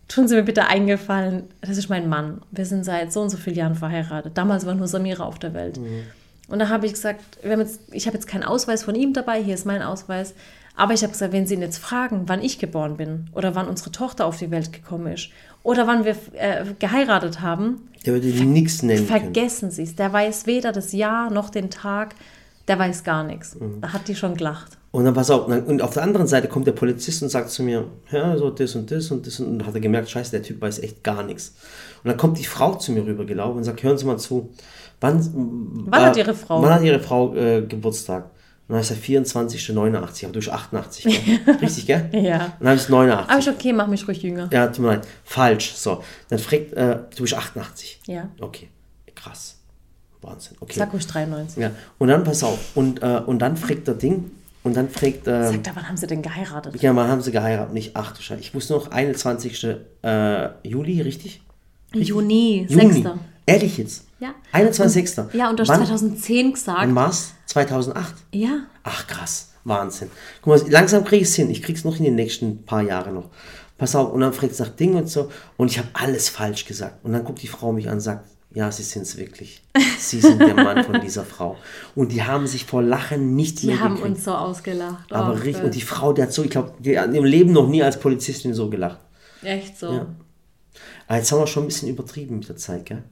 [0.08, 2.42] tun Sie mir bitte eingefallen, das ist mein Mann.
[2.52, 4.38] Wir sind seit so und so vielen Jahren verheiratet.
[4.38, 5.80] Damals war nur Samira auf der Welt.
[6.48, 9.14] Und da habe ich gesagt, wir haben jetzt, ich habe jetzt keinen Ausweis von ihm
[9.14, 10.34] dabei, hier ist mein Ausweis.
[10.80, 13.68] Aber ich habe gesagt, wenn Sie ihn jetzt fragen, wann ich geboren bin oder wann
[13.68, 15.30] unsere Tochter auf die Welt gekommen ist
[15.62, 19.98] oder wann wir äh, geheiratet haben, Der würde nichts nennen vergessen Sie es.
[19.98, 22.16] Der weiß weder das Jahr noch den Tag,
[22.70, 23.60] der weiß gar nichts.
[23.60, 23.82] Mhm.
[23.82, 24.78] Da hat die schon gelacht.
[24.92, 27.50] Und dann pass auf, und und auf der anderen Seite kommt der Polizist und sagt
[27.50, 29.42] zu mir, ja, so das und das und das.
[29.42, 31.56] Und dann hat er gemerkt, scheiße, der Typ weiß echt gar nichts.
[32.06, 34.50] Und dann kommt die Frau zu mir rübergelaufen und sagt, hören Sie mal zu,
[35.02, 36.62] wann, Wann hat Ihre Frau?
[36.62, 38.32] Wann hat Ihre Frau äh, Geburtstag?
[38.70, 41.56] Und dann ich gesagt, 24.89, aber du bist 88, gell?
[41.62, 42.08] Richtig, gell?
[42.14, 42.46] Ja.
[42.46, 43.30] Und dann habe ich 89.
[43.30, 44.48] Aber ist okay, mach mich ruhig jünger.
[44.54, 45.08] Ja, tut mir leid.
[45.24, 45.74] Falsch.
[45.74, 46.04] So.
[46.28, 48.02] Dann fragt, äh, du bist 88.
[48.06, 48.30] Ja.
[48.40, 48.70] Okay.
[49.16, 49.58] Krass.
[50.22, 50.56] Wahnsinn.
[50.60, 50.78] Okay.
[50.78, 51.60] Sag ruhig 93.
[51.60, 51.72] Ja.
[51.98, 52.60] Und dann, pass auf.
[52.76, 54.30] Und, äh, und dann fragt der Ding.
[54.62, 56.80] Und dann fragt, äh, Sagt er, wann haben sie denn geheiratet?
[56.80, 57.74] ja, mal haben sie geheiratet.
[57.74, 58.40] Nicht, ach du Scheiße.
[58.40, 59.66] Ich wusste noch, 21.
[60.04, 61.42] Äh, Juli, richtig?
[61.96, 62.94] Juni, Juni.
[62.94, 63.10] 6.
[63.48, 64.06] Ehrlich jetzt?
[64.20, 64.34] Ja.
[64.54, 65.34] 21.6.
[65.36, 65.78] Ja, und du hast Wann?
[65.86, 66.80] 2010 gesagt.
[66.82, 67.34] Wann war's?
[67.46, 68.16] 2008.
[68.34, 68.64] Ja.
[68.84, 70.10] Ach krass, Wahnsinn.
[70.42, 71.50] Guck mal, langsam krieg ich es hin.
[71.50, 73.30] Ich krieg's noch in den nächsten paar Jahren noch.
[73.78, 75.32] Pass auf, und dann fragt es nach Ding und so.
[75.56, 77.04] Und ich habe alles falsch gesagt.
[77.06, 79.64] Und dann guckt die Frau mich an und sagt, ja, sie sind's wirklich.
[80.00, 81.56] Sie sind der Mann von dieser Frau.
[81.96, 84.16] Und die haben sich vor Lachen nicht Die mehr haben gekriegt.
[84.18, 85.12] uns so ausgelacht.
[85.14, 87.54] Aber Oh, richtig, und die Frau, die hat so, ich glaube, die hat im Leben
[87.54, 89.00] noch nie als Polizistin so gelacht.
[89.44, 89.94] Echt so.
[89.94, 90.08] Ja.
[91.08, 93.04] Aber jetzt haben wir schon ein bisschen übertrieben mit der Zeit, gell?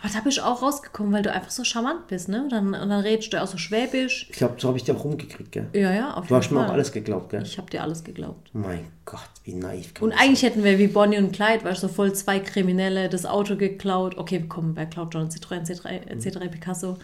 [0.00, 2.42] Aber da bist du auch rausgekommen, weil du einfach so charmant bist, ne?
[2.42, 4.26] Und dann, und dann redest du auch so schwäbisch.
[4.30, 5.66] Ich glaube, so habe ich dir auch rumgekriegt, gell?
[5.72, 6.68] Ja, ja, auf Du hast jeden mir Fall.
[6.68, 7.42] auch alles geglaubt, gell?
[7.42, 8.50] Ich habe dir alles geglaubt.
[8.52, 9.92] Mein Gott, wie naiv.
[10.00, 13.26] Und eigentlich hätten wir wie Bonnie und Clyde, weißt du, so voll zwei Kriminelle, das
[13.26, 14.16] Auto geklaut.
[14.18, 16.96] Okay, komm, wer klaut ein Citroën C3, äh, C3 Picasso?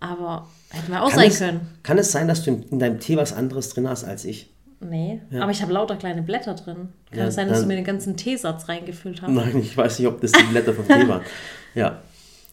[0.00, 1.60] Aber hätten wir auch Kann sein es, können.
[1.82, 4.50] kann es sein, dass du in, in deinem Tee was anderes drin hast als ich?
[4.80, 6.88] Nee, aber ich habe lauter kleine Blätter drin.
[7.10, 9.30] Kann Ja, es sein, dass du mir den ganzen Teesatz reingefüllt hast?
[9.30, 11.22] Nein, ich weiß nicht, ob das die Blätter vom Tee waren.
[11.74, 12.02] Ja.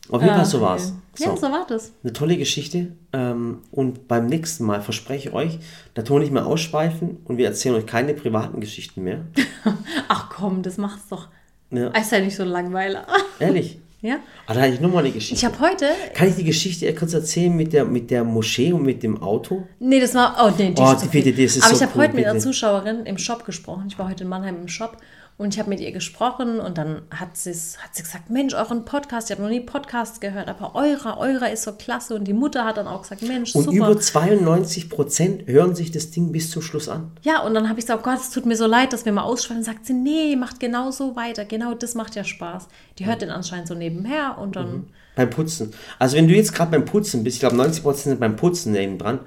[0.10, 0.93] Auf jeden Fall so war es.
[1.14, 1.26] Okay.
[1.30, 1.91] Ja, so war das.
[2.04, 2.93] Eine tolle Geschichte.
[3.14, 5.60] Ähm, und beim nächsten Mal verspreche ich euch,
[5.93, 9.26] da tun wir nicht mehr ausschweifen und wir erzählen euch keine privaten Geschichten mehr.
[10.08, 11.28] Ach komm, das macht's doch.
[11.70, 11.88] Ja.
[11.89, 12.99] Ist ja nicht so langweilig.
[13.39, 13.80] Ehrlich.
[14.02, 14.18] ja?
[14.47, 15.36] Ah, da hatte ich nochmal eine Geschichte.
[15.36, 15.86] Ich habe heute.
[16.14, 19.68] Kann ich die Geschichte kurz erzählen mit der, mit der Moschee und mit dem Auto?
[19.80, 20.36] Nee, das war.
[20.43, 22.26] Oh, nee, die Oh, ist bitte, das ist Aber so ich habe cool, heute mit
[22.26, 22.39] einer.
[22.39, 23.86] Zuschauerin im Shop gesprochen.
[23.88, 24.97] Ich war heute in Mannheim im Shop
[25.41, 28.85] und ich habe mit ihr gesprochen und dann hat, sie's, hat sie gesagt: Mensch, euren
[28.85, 32.13] Podcast, ich habe noch nie Podcasts gehört, aber eurer, eurer ist so klasse.
[32.13, 33.75] Und die Mutter hat dann auch gesagt: Mensch, Und super.
[33.75, 37.11] über 92 Prozent hören sich das Ding bis zum Schluss an.
[37.23, 39.11] Ja, und dann habe ich gesagt, oh Gott, es tut mir so leid, dass wir
[39.13, 39.63] mal ausschweifen.
[39.63, 41.43] Sagt sie, nee, macht genau so weiter.
[41.43, 42.67] Genau das macht ja Spaß.
[42.99, 44.89] Die hört den anscheinend so nebenher und dann.
[45.15, 45.73] Beim Putzen.
[45.97, 48.73] Also wenn du jetzt gerade beim Putzen bist, ich glaube 90 Prozent sind beim Putzen
[48.73, 49.21] nebendran,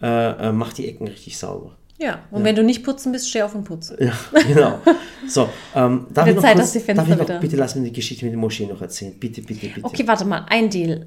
[0.00, 1.76] äh, äh, mach die Ecken richtig sauber.
[1.98, 3.96] Ja, und wenn du nicht putzen bist, steh auf dem Putzen.
[4.00, 4.12] Ja,
[4.46, 4.80] genau.
[5.28, 7.56] So, ähm, darf ich noch Zeit, kurz, dass die Fenster darf ich noch, wieder- bitte
[7.56, 9.12] lass mir die Geschichte mit der Moschee noch erzählen.
[9.18, 9.84] Bitte, bitte, bitte.
[9.84, 11.06] Okay, warte mal, ein Deal.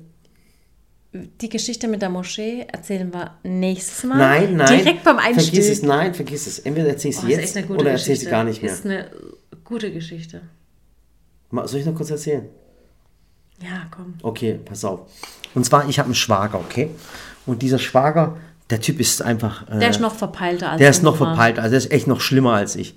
[1.13, 4.17] Die Geschichte mit der Moschee erzählen wir nächstes Mal.
[4.17, 4.77] Nein, nein.
[4.83, 5.45] Direkt beim Einstieg.
[5.53, 6.59] Vergiss es, nein, vergiss es.
[6.59, 8.29] Entweder erzählst Oh, du ist jetzt oder du Geschichte.
[8.29, 8.73] gar nicht mehr.
[8.73, 9.09] Ist eine
[9.63, 10.41] gute Geschichte.
[11.51, 12.45] Soll ich noch kurz erzählen?
[13.63, 14.15] Ja, komm.
[14.21, 15.09] Okay, pass auf.
[15.55, 16.89] Und zwar, ich habe einen Schwager, okay?
[17.45, 18.37] Und dieser Schwager,
[18.69, 19.67] der Typ ist einfach...
[19.69, 21.29] Äh, Der ist noch verpeilter als Der ist noch unsere.
[21.29, 22.95] verpeilt, also der ist echt noch schlimmer als ich.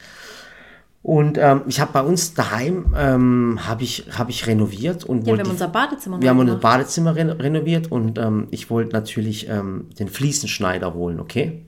[1.03, 5.35] Und ähm, ich habe bei uns daheim ähm, habe ich, hab ich renoviert und Ja,
[5.35, 6.57] wir haben unser Badezimmer wir haben unser.
[6.57, 11.65] Badezimmer reno renoviert und ähm, ich wollte natürlich ähm, den Fliesenschneider holen, okay?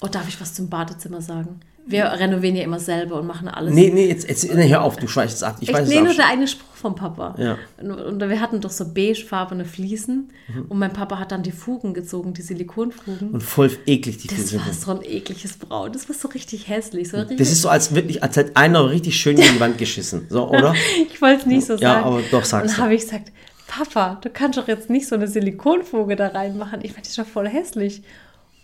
[0.00, 1.58] Oh, darf ich was zum Badezimmer sagen?
[1.84, 3.74] Wir renovieren ja immer selber und machen alles.
[3.74, 5.56] Nee, nee, jetzt, jetzt hör auf, du schweißt es ab.
[5.60, 7.34] Ich Ich weiß nee, es nur der eine Spruch vom Papa.
[7.38, 7.58] Ja.
[7.80, 10.66] Und, und wir hatten doch so beigefarbene Fliesen Mhm.
[10.68, 13.30] und mein Papa hat dann die Fugen gezogen, die Silikonfugen.
[13.30, 14.56] Und voll eklig die das Füße.
[14.58, 15.92] war so ein ekliges Braun.
[15.92, 17.10] Das war so richtig hässlich.
[17.10, 19.76] So richtig, Das ist so, als wirklich, als hätte einer richtig schön in die Wand
[19.78, 20.26] geschissen.
[20.28, 20.74] So, oder?
[21.10, 22.04] ich wollte es nicht so Ja, sagen.
[22.06, 22.82] aber doch, Und sagst dann du.
[22.82, 23.32] habe ich gesagt,
[23.66, 26.80] Papa, du kannst doch jetzt nicht so eine Silikonfuge da reinmachen.
[26.84, 28.02] Ich fand das schon voll hässlich.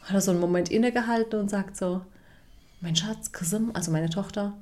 [0.03, 2.01] Hat er so einen Moment innegehalten und sagt so,
[2.81, 4.55] mein Schatz, Kasim, also meine Tochter,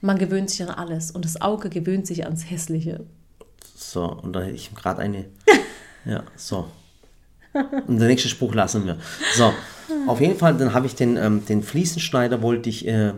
[0.00, 3.04] man gewöhnt sich an alles und das Auge gewöhnt sich ans Hässliche.
[3.76, 5.26] So, und dann hätte ich gerade eine.
[6.04, 6.66] Ja, so.
[7.86, 8.96] Und der nächste Spruch lassen wir.
[9.36, 9.52] So,
[10.06, 13.12] auf jeden Fall, dann habe ich den, ähm, den Fliesenschneider, wollte ich, äh,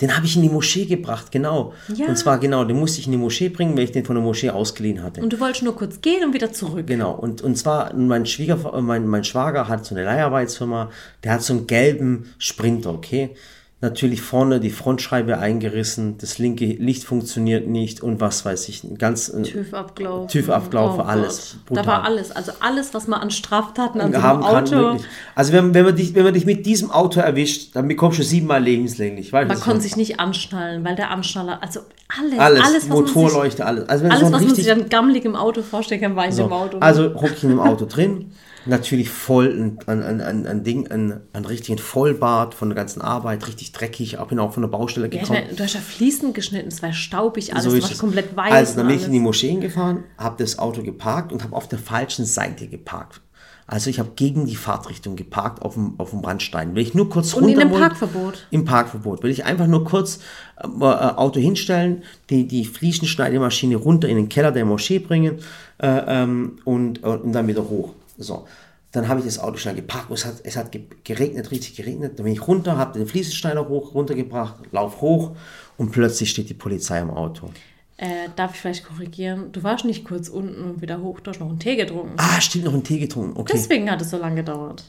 [0.00, 1.74] den habe ich in die Moschee gebracht, genau.
[1.94, 2.06] Ja.
[2.06, 4.24] Und zwar, genau, den musste ich in die Moschee bringen, weil ich den von der
[4.24, 5.20] Moschee ausgeliehen hatte.
[5.20, 6.86] Und du wolltest nur kurz gehen und wieder zurück.
[6.86, 10.90] Genau, und, und zwar mein, Schwieger, mein, mein Schwager hat so eine Leiharbeitsfirma,
[11.24, 13.34] der hat so einen gelben Sprinter, okay?
[13.82, 18.98] Natürlich vorne die Frontscheibe eingerissen, das linke Licht funktioniert nicht und was weiß ich, ein
[18.98, 20.28] ganz äh, TÜV abgelaufen.
[20.28, 21.56] TÜV abgelaufen, Oh alles.
[21.66, 21.78] Gott.
[21.78, 21.86] Da Brutal.
[21.86, 22.30] war alles.
[22.30, 24.64] Also alles, was man an Straftaten an so haben kann.
[24.64, 24.76] Auto.
[24.76, 25.02] Wirklich.
[25.34, 28.22] Also wenn, wenn, man dich, wenn man dich mit diesem Auto erwischt, dann bekommst du
[28.22, 29.32] siebenmal lebenslänglich.
[29.32, 31.80] Man konnte ich sich nicht anschnallen, weil der Anschnaller, also
[32.20, 33.88] alles, alles, alles, was man sich, Motorleuchte, alles.
[33.88, 36.32] Also wenn alles, so was man sich an gammelig im Auto vorstellen kann, war in
[36.32, 36.76] so, dem Auto.
[36.80, 38.32] also ich in dem Auto drin,
[38.66, 43.46] natürlich voll ein, ein, ein, ein Ding, ein, ein richtigen Vollbart von der ganzen Arbeit,
[43.46, 45.40] richtig dreckig, auch bin auch von der Baustelle ja, ich gekommen.
[45.44, 47.98] meine, du hast ja Fliesen geschnitten, es war staubig alles, so es.
[47.98, 48.52] komplett weiß.
[48.52, 49.20] Also dann und bin ich in die.
[49.20, 53.20] Moscheen gefahren, habe das Auto geparkt und habe auf der falschen Seite geparkt.
[53.66, 56.74] Also ich habe gegen die Fahrtrichtung geparkt auf dem, auf dem Randstein.
[56.74, 58.46] Will ich nur kurz Und in runter einem wollte- Parkverbot.
[58.50, 59.22] Im Parkverbot.
[59.22, 60.18] Will ich einfach nur kurz
[60.60, 65.38] äh, äh, Auto hinstellen, die, die Fliesenschneidemaschine runter in den Keller der Moschee bringen
[65.78, 67.94] äh, ähm, und, äh, und dann wieder hoch.
[68.22, 68.46] So.
[68.92, 71.76] Dann habe ich das Auto schnell geparkt und es hat, es hat ge- geregnet, richtig
[71.76, 72.18] geregnet.
[72.18, 75.36] Dann bin ich runter, habe den Fliesenschneider hoch, runtergebracht, lauf hoch
[75.76, 77.50] und plötzlich steht die Polizei am Auto.
[77.98, 79.52] Äh, darf ich vielleicht korrigieren?
[79.52, 82.14] Du warst nicht kurz unten und wieder hoch, du hast noch einen Tee getrunken.
[82.16, 83.38] Ah, stimmt, noch einen Tee getrunken.
[83.38, 83.52] Okay.
[83.54, 84.82] Deswegen hat es so lange gedauert.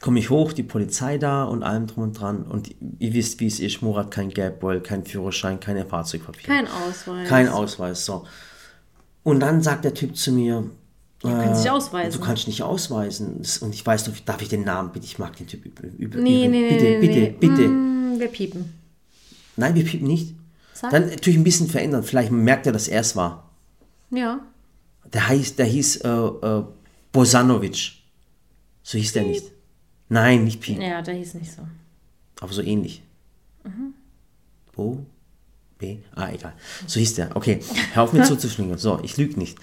[0.00, 2.44] komme ich hoch, die Polizei da und allem drum und dran.
[2.44, 6.46] Und ihr wisst, wie es ist, Murat, kein Geldbeutel, kein Führerschein, keine Fahrzeugpapiere.
[6.46, 7.28] Kein Ausweis.
[7.28, 8.24] Kein Ausweis, so.
[9.22, 10.70] Und dann sagt der Typ zu mir,
[11.24, 12.20] Du kannst dich äh, ausweisen.
[12.20, 13.42] du kannst nicht ausweisen.
[13.60, 15.06] Und ich weiß noch, darf ich den Namen bitte?
[15.06, 15.84] Ich mag den Typ über.
[15.96, 17.34] über Nee, nee, nee, bitte, nee, bitte, nee.
[17.40, 17.68] bitte.
[17.68, 18.74] Mm, wir piepen.
[19.56, 20.34] Nein, wir piepen nicht.
[20.74, 20.90] Sag.
[20.90, 22.02] Dann natürlich ein bisschen verändern.
[22.02, 23.50] Vielleicht merkt er, dass er es war.
[24.10, 24.40] Ja.
[25.12, 26.64] Der, heißt, der hieß äh, äh,
[27.10, 27.92] Bosanovic.
[28.82, 29.44] So hieß der nicht.
[30.10, 30.78] Nein, nicht Piep.
[30.80, 31.62] Ja, der hieß nicht so.
[32.40, 33.02] Aber so ähnlich.
[33.64, 33.94] Mhm.
[34.74, 35.06] Bo?
[35.78, 35.98] B?
[36.14, 36.52] Ah, egal.
[36.86, 37.34] So hieß der.
[37.34, 37.60] Okay,
[37.94, 38.76] hör auf mir zuzuschlingen.
[38.76, 39.58] So, ich lüge nicht.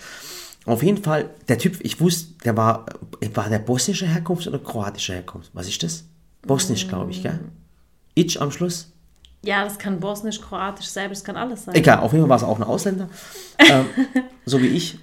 [0.66, 2.86] Auf jeden Fall, der Typ, ich wusste, der war,
[3.34, 5.49] war der bosnische Herkunft oder kroatische Herkunft?
[5.53, 6.05] Was ist das?
[6.43, 7.39] Bosnisch, glaube ich, gell?
[8.14, 8.91] Ich am Schluss?
[9.43, 11.74] Ja, das kann Bosnisch, Kroatisch, Serbisch, kann alles sein.
[11.74, 13.09] Egal, auf jeden Fall war es auch ein Ausländer.
[13.57, 13.86] ähm,
[14.45, 14.99] so wie ich.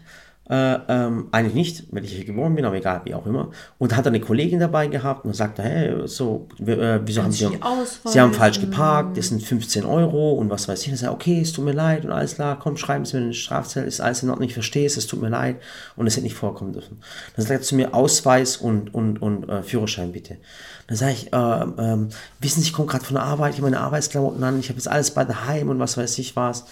[0.50, 3.50] Äh, ähm, eigentlich nicht, weil ich hier geboren bin, aber egal, wie auch immer.
[3.76, 8.00] Und hat eine Kollegin dabei gehabt und sagte, hey, so, äh, wieso haben Sie ausweisen?
[8.06, 10.88] Sie haben falsch geparkt, das sind 15 Euro und was weiß ich.
[10.88, 13.24] Und er sagt, okay, es tut mir leid und alles klar, komm, schreiben Sie mir
[13.24, 15.56] eine Strafzettel, ist alles in Ordnung, ich verstehe es, es tut mir leid
[15.96, 16.98] und es hätte nicht vorkommen dürfen.
[17.36, 20.38] Dann sagt er zu mir, Ausweis und, und, und äh, Führerschein bitte.
[20.86, 22.08] Dann sage ich, ähm, ähm,
[22.40, 24.78] wissen Sie, ich komme gerade von der Arbeit, ich habe meine Arbeitsklamotten an, ich habe
[24.78, 26.64] jetzt alles bei daheim und was weiß ich was.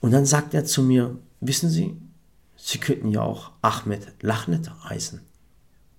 [0.00, 1.96] Und dann sagt er zu mir, wissen Sie,
[2.68, 5.20] Sie könnten ja auch Ahmed Lachnet heißen.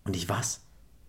[0.04, 0.60] Und ich, was?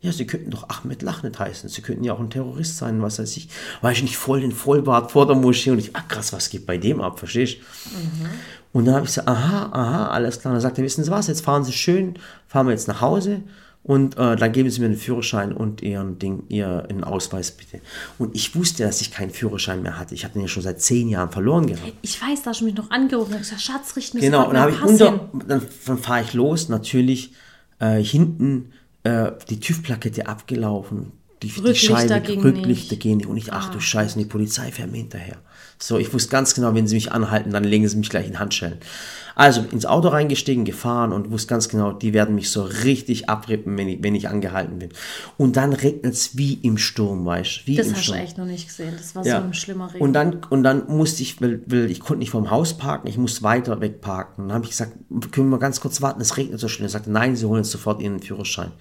[0.00, 1.68] Ja, Sie könnten doch Ahmed Lachnet heißen.
[1.68, 3.48] Sie könnten ja auch ein Terrorist sein, was weiß ich.
[3.80, 6.64] War ich nicht voll den Vollbart vor der Moschee und ich, ach krass, was geht
[6.64, 8.28] bei dem ab, verstehst du?
[8.72, 10.52] Und dann habe ich gesagt, aha, aha, alles klar.
[10.52, 13.00] Und dann sagt er, wissen Sie was, jetzt fahren Sie schön, fahren wir jetzt nach
[13.00, 13.42] Hause
[13.88, 17.80] und äh, dann geben Sie mir einen Führerschein und Ihren Ding, Ihren Ausweis bitte.
[18.18, 20.14] Und ich wusste, dass ich keinen Führerschein mehr hatte.
[20.14, 21.94] Ich habe den ja schon seit zehn Jahren verloren gehabt.
[22.02, 24.54] Ich weiß, da hast du mich noch angerufen und gesagt, Schatz, richt mir Genau, und
[24.54, 27.32] dann ich unter, dann, dann fahre ich los, natürlich
[27.78, 28.72] äh, hinten
[29.04, 31.12] äh, die TÜV-Plakette abgelaufen,
[31.42, 33.00] die, die Scheibe, ging Rücklichter nicht.
[33.00, 33.26] gehen nicht.
[33.28, 35.36] Und ich, ach du Scheiße, und die Polizei fährt mir hinterher.
[35.80, 38.40] So, ich wusste ganz genau, wenn sie mich anhalten, dann legen sie mich gleich in
[38.40, 38.78] Handschellen.
[39.36, 43.78] Also ins Auto reingestiegen, gefahren und wusste ganz genau, die werden mich so richtig abrippen,
[43.78, 44.88] wenn ich, wenn ich angehalten bin.
[45.36, 47.66] Und dann regnet es wie im Sturm, weißt du?
[47.68, 48.94] Wie Das hast du echt noch nicht gesehen.
[48.98, 49.40] Das war Ja.
[49.40, 50.02] so ein schlimmer Regen.
[50.02, 53.16] Und dann, und dann musste ich, weil, weil ich konnte nicht vom Haus parken, ich
[53.16, 54.42] musste weiter weg parken.
[54.42, 54.94] Und dann habe ich gesagt,
[55.30, 56.84] können wir ganz kurz warten, es regnet so schön.
[56.84, 58.72] Er sagte, nein, Sie holen jetzt sofort Ihren Führerschein.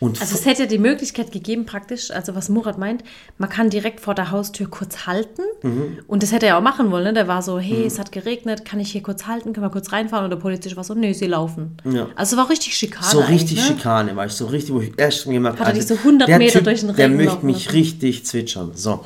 [0.00, 3.04] Und also es hätte ja die Möglichkeit gegeben, praktisch, also was Murat meint,
[3.38, 5.42] man kann direkt vor der Haustür kurz halten.
[5.62, 6.00] Mhm.
[6.06, 7.04] Und das hätte er auch machen wollen.
[7.04, 7.12] Ne?
[7.12, 9.92] Der war so, hey, es hat geregnet, kann ich hier kurz halten, können wir kurz
[9.92, 10.24] reinfahren?
[10.24, 11.76] Und der Polizist war so, nee, sie laufen.
[11.84, 12.08] Ja.
[12.16, 13.62] Also es war richtig Schikane so richtig ne?
[13.62, 16.38] Schikane, weißt du, so richtig, wo ich erst gemerkt Hat er dich so 100 der
[16.38, 18.72] Meter Typ, durch den Der Regen möchte laufen mich richtig zwitschern.
[18.74, 19.04] So.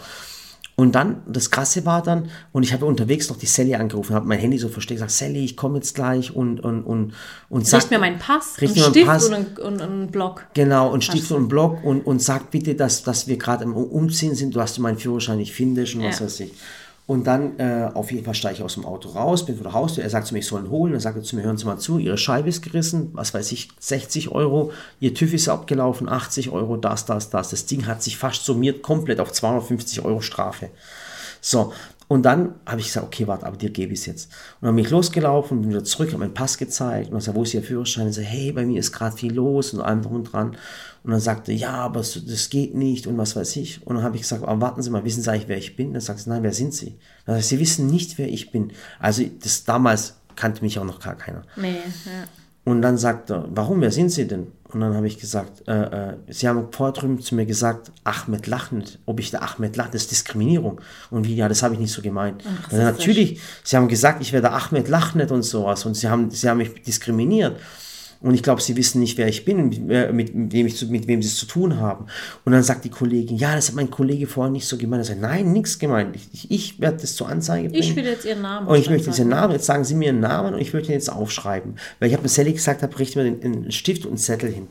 [0.79, 4.29] Und dann, das Krasse war dann, und ich habe unterwegs noch die Sally angerufen, habe
[4.29, 7.15] mein Handy so versteckt, gesagt, Sally, ich komme jetzt gleich und, und, und,
[7.49, 9.27] und sag, Richt mir meinen Pass, Richt einen mir meinen Stift Pass.
[9.27, 10.47] und einen, und einen Block.
[10.55, 13.75] Genau, und Stift und einen Block und, und sag bitte, dass, dass wir gerade im
[13.75, 16.27] Umziehen sind, du hast meinen Führerschein nicht findest und was Ja.
[16.27, 16.53] weiß ich.
[17.09, 19.73] Und dann äh, auf jeden Fall steige ich aus dem Auto raus, bin vor der
[19.73, 21.57] Haustür, er sagt zu mir, ich soll ihn holen, dann sagt er zu mir, hören
[21.57, 25.49] Sie mal zu, Ihre Scheibe ist gerissen, was weiß ich, 60 Euro, Ihr TÜV ist
[25.49, 27.49] abgelaufen, 80 Euro, das, das, das.
[27.49, 30.69] Das Ding hat sich fast summiert, komplett auf 250 Euro Strafe.
[31.41, 31.73] So,
[32.09, 34.33] und dann habe ich gesagt, okay, warte, aber dir gebe ich es jetzt.
[34.61, 37.37] Und dann bin ich losgelaufen, bin wieder zurück, habe meinen Pass gezeigt und dann sagt,
[37.37, 38.07] wo ist Ihr Führerschein?
[38.07, 40.57] Und so, hey, bei mir ist gerade viel los und allem drum und dran.
[41.05, 43.87] Und dann sagte, ja, aber das geht nicht und was weiß ich.
[43.87, 45.93] Und dann habe ich gesagt, aber warten Sie mal, wissen Sie eigentlich, wer ich bin?
[45.93, 46.99] Dann sagt sie, nein, wer sind Sie?
[47.27, 48.73] Dann sagt sie, Sie wissen nicht, wer ich bin.
[48.99, 51.43] Also das damals kannte mich auch noch gar keiner.
[51.57, 52.25] Nee, ja.
[52.69, 54.49] Und dann sagt er, warum, wer sind Sie denn?
[54.71, 58.47] Und dann habe ich gesagt, äh, äh, Sie haben vorher drüben zu mir gesagt, Ahmed
[58.47, 60.79] Lachnet, ob ich der Ahmed Lachnet, das ist Diskriminierung.
[61.11, 62.45] Und wie, ja, das habe ich nicht so gemeint.
[62.45, 66.09] Und dann, natürlich, Sie haben gesagt, ich wäre der Ahmed Lachnet und sowas und Sie
[66.09, 67.57] haben, Sie haben mich diskriminiert.
[68.21, 71.07] Und ich glaube, sie wissen nicht, wer ich bin mit, mit, wem ich zu, mit
[71.07, 72.07] wem sie es zu tun haben.
[72.45, 75.03] Und dann sagt die Kollegin, ja, das hat mein Kollege vorher nicht so gemeint.
[75.03, 76.17] Er sagt, nein, nichts gemeint.
[76.17, 77.83] Ich, ich, ich werde das zur Anzeige bringen.
[77.83, 79.13] Ich will jetzt Ihren Namen Und ich möchte aufschreiben.
[79.13, 81.77] diesen Namen, jetzt sagen Sie mir einen Namen und ich möchte ihn jetzt aufschreiben.
[82.01, 84.51] Weil ich habe dem Sally gesagt, habe, richte mir den, einen Stift und einen Zettel
[84.51, 84.67] hin.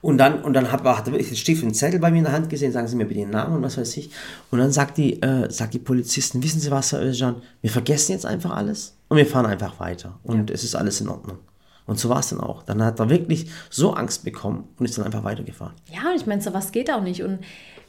[0.00, 2.18] Und dann, und dann hat, hat er wirklich den Stift und einen Zettel bei mir
[2.18, 4.10] in der Hand gesehen, sagen Sie mir bitte den Namen und was weiß ich.
[4.50, 8.12] Und dann sagt die, äh, sagt die Polizistin, wissen Sie was, Herr Özcan, wir vergessen
[8.12, 10.20] jetzt einfach alles und wir fahren einfach weiter.
[10.22, 11.38] Und es ist alles in Ordnung.
[11.86, 12.62] Und so war es dann auch.
[12.62, 15.74] Dann hat er wirklich so Angst bekommen und ist dann einfach weitergefahren.
[15.92, 17.22] Ja, und ich meine, sowas geht auch nicht.
[17.22, 17.40] Und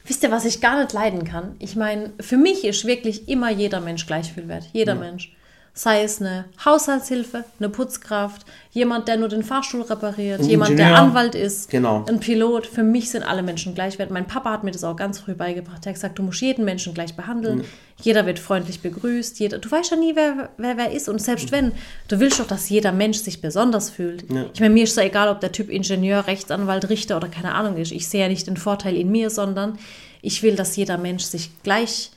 [0.04, 1.56] wisst ihr, was ich gar nicht leiden kann?
[1.58, 4.68] Ich meine, für mich ist wirklich immer jeder Mensch gleich viel wert.
[4.72, 5.34] Jeder Mensch.
[5.78, 10.86] Sei es eine Haushaltshilfe, eine Putzkraft, jemand, der nur den Fahrstuhl repariert, Ein jemand, der
[10.86, 11.02] Ingenieur.
[11.02, 12.02] Anwalt ist, Genau.
[12.08, 12.66] ein Pilot.
[12.66, 14.10] Für mich sind alle Menschen gleich wert.
[14.10, 15.84] Mein Papa hat mir das auch ganz früh beigebracht.
[15.84, 17.62] Er hat gesagt, du musst jeden Menschen gleich behandeln.
[18.00, 19.38] Jeder wird freundlich begrüßt.
[19.38, 21.10] Jeder, du weißt ja nie, wer, wer wer ist.
[21.10, 21.72] Und selbst wenn,
[22.08, 24.24] du willst doch, dass jeder Mensch sich besonders fühlt.
[24.54, 27.76] Ich meine, mir ist ja egal, ob der Typ Ingenieur, Rechtsanwalt, Richter oder keine Ahnung
[27.76, 27.92] ist.
[27.92, 29.78] Ich sehe ja nicht den Vorteil in mir, sondern
[30.22, 32.12] ich will, dass jeder Mensch sich gleich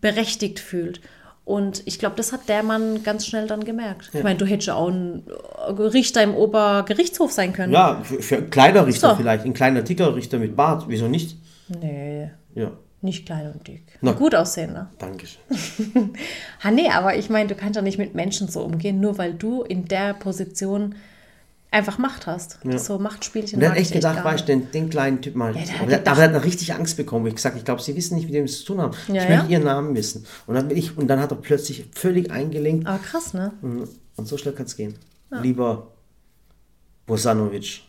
[0.00, 1.00] berechtigt fühlt.
[1.44, 4.10] Und ich glaube, das hat der Mann ganz schnell dann gemerkt.
[4.14, 5.24] Ich meine, du hättest ja auch ein
[5.78, 7.72] Richter im Obergerichtshof sein können.
[7.72, 9.16] Ja, für, für Kleiderrichter So.
[9.16, 11.36] vielleicht, ein kleiner Tickerrichter mit Bart, wieso nicht?
[11.68, 12.70] Nee, Ja,
[13.02, 13.82] nicht klein und dick.
[14.00, 14.12] Na.
[14.12, 14.88] Gut aussehen, ne?
[14.98, 16.12] danke schön.
[16.64, 19.34] Ha, nee, aber ich meine, du kannst ja nicht mit Menschen so umgehen, nur weil
[19.34, 20.94] du in der Position
[21.74, 22.58] einfach Macht hast.
[22.76, 25.54] So Machtspielchen mag hat echt ich gedacht, gar weißt du, den, den kleinen Typ mal.
[25.54, 27.26] hat aber, der, aber der hat noch richtig Angst bekommen.
[27.26, 28.94] Ich gesagt, ich glaube, sie wissen nicht, mit dem sie es zu tun haben.
[29.08, 29.36] Ja, ich ja.
[29.36, 30.24] möchte ihren Namen wissen.
[30.46, 32.86] Und dann, bin ich, und dann hat er plötzlich völlig eingelenkt.
[32.86, 33.52] Aber krass, ne?
[33.60, 33.88] Mhm.
[34.16, 34.94] Und so schnell kann es gehen.
[35.30, 35.88] Lieber
[37.06, 37.82] Bosanovic.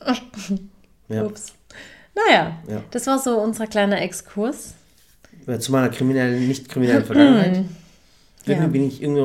[1.08, 1.22] Ja.
[1.24, 1.52] Ups.
[2.16, 2.82] Naja, Ja.
[2.90, 4.74] das war so unser kleiner Exkurs.
[5.60, 7.64] Zu meiner kriminellen, nicht kriminellen Vergangenheit.
[8.46, 8.72] Irgendwie Ja.
[8.72, 9.20] bin ich irgendwie,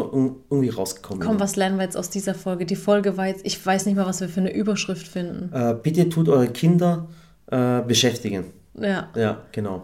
[0.49, 1.23] irgendwie rausgekommen.
[1.25, 2.65] Komm, was lernen wir jetzt aus dieser Folge?
[2.65, 5.53] Die Folge war jetzt, ich weiß nicht mal, was wir für eine Überschrift finden.
[5.53, 7.07] Äh, bitte tut eure Kinder
[7.51, 8.45] äh, beschäftigen.
[8.79, 9.83] Ja, Ja, genau.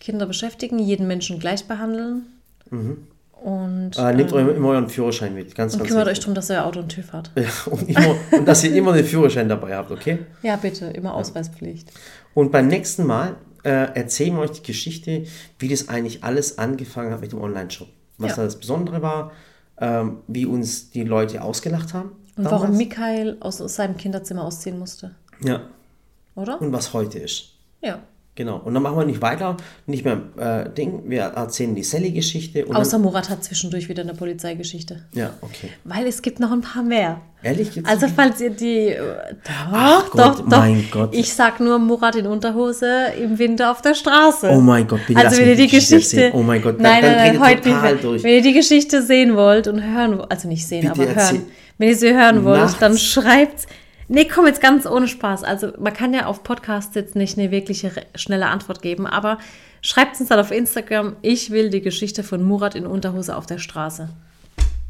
[0.00, 2.26] Kinder beschäftigen, jeden Menschen gleich behandeln.
[3.42, 5.54] Und, Äh, nehmt eu- immer euren Führerschein mit.
[5.54, 7.30] Ganz, und ganz kümmert euch darum, dass ihr Auto und TÜV hat.
[7.36, 10.18] Ja, und, immer, und dass ihr immer den Führerschein dabei habt, okay?
[10.42, 11.90] Ja, bitte, immer Ausweispflicht.
[12.34, 15.24] Und beim nächsten Mal äh, erzählen wir euch die Geschichte,
[15.58, 17.88] wie das eigentlich alles angefangen hat mit dem Online-Shop.
[18.18, 18.36] Was Ja.
[18.36, 19.32] da das Besondere war,
[19.78, 22.10] ähm, wie uns die Leute ausgelacht haben.
[22.36, 22.62] Und damals.
[22.62, 25.62] warum Mikhail aus seinem Kinderzimmer ausziehen musste, Ja,
[26.34, 26.60] oder?
[26.60, 27.50] und was heute ist.
[27.82, 27.98] Ja.
[28.36, 28.58] Genau.
[28.62, 29.56] Und dann machen wir nicht weiter,
[29.86, 31.04] nicht mehr äh, Ding.
[31.06, 32.66] Wir erzählen die Sally-Geschichte.
[32.72, 35.04] Außer Murat hat zwischendurch wieder eine Polizeigeschichte.
[35.14, 35.70] Dann, ja, okay.
[35.84, 37.22] Weil es gibt noch ein paar mehr.
[37.42, 37.88] Ehrlich jetzt?
[37.88, 38.88] Also falls ihr die...
[38.88, 38.98] äh,
[39.42, 40.58] Doch, Ach doch, Gott, doch.
[40.58, 41.14] mein Gott.
[41.14, 44.50] Ich sag nur Murat in Unterhose im Winter auf der Straße.
[44.50, 46.32] Oh mein Gott, bitte Also wenn ihr die Geschichte erzählen.
[46.34, 48.04] Oh mein Gott, dann- nein, dann nein, dreht nein, heute total nicht.
[48.04, 48.22] durch.
[48.22, 50.20] Wenn ihr die Geschichte sehen wollt und hören...
[50.28, 51.46] Also nicht sehen, Bitte aber erzähl- hören.
[51.78, 52.78] Wenn ihr sie hören wollt, Nachts.
[52.80, 53.66] dann schreibt's...
[54.08, 55.42] Nee, komm jetzt ganz ohne Spaß.
[55.42, 59.38] Also man kann ja auf Podcasts jetzt nicht eine wirkliche schnelle Antwort geben, aber
[59.82, 63.58] schreibt uns dann auf Instagram, ich will die Geschichte von Murat in Unterhose auf der
[63.58, 64.08] Straße.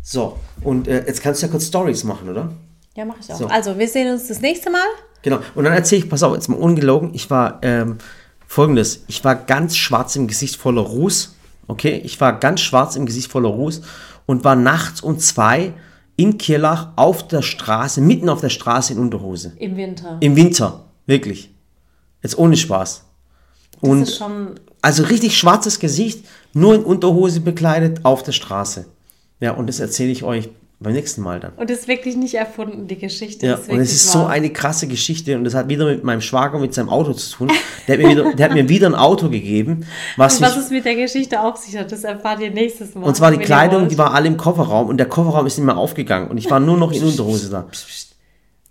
[0.03, 2.53] So, und äh, jetzt kannst du ja kurz Stories machen, oder?
[2.95, 3.39] Ja, mache ich auch.
[3.39, 3.47] So.
[3.47, 4.87] Also, wir sehen uns das nächste Mal.
[5.23, 5.41] Genau.
[5.55, 7.99] Und dann erzähle ich, pass auf, jetzt mal ungelogen, ich war ähm,
[8.47, 11.35] folgendes, ich war ganz schwarz im Gesicht voller Ruß,
[11.67, 12.01] okay?
[12.05, 13.83] Ich war ganz schwarz im Gesicht voller Ruß
[14.27, 15.73] und war nachts um zwei
[16.17, 19.53] in Kirlach auf der Straße, mitten auf der Straße in Unterhose.
[19.59, 20.17] Im Winter.
[20.21, 21.51] Im Winter, wirklich.
[22.23, 23.05] Jetzt ohne Spaß.
[23.73, 28.87] das Und ist schon also richtig schwarzes Gesicht, nur in Unterhose bekleidet auf der Straße.
[29.41, 30.49] Ja, und das erzähle ich euch
[30.79, 31.53] Beim nächsten Mal dann.
[31.55, 33.47] Und das ist wirklich nicht erfunden, die Geschichte.
[33.47, 34.29] Ja, ist und es ist so wahr.
[34.29, 37.51] eine krasse Geschichte und das hat wieder mit meinem Schwager mit seinem Auto zu tun.
[37.89, 39.87] Der hat mir wieder, der hat mir wieder ein Auto gegeben,
[40.18, 42.95] was, Und was mich, es mit der Geschichte auf sich hat, das erfahrt ihr nächstes
[42.95, 43.05] Mal.
[43.05, 45.79] und zwar die Kleidung, die war alle im Kofferraum und der Kofferraum ist nicht mehr
[45.79, 47.66] aufgegangen und ich war nur noch in Unterhose da.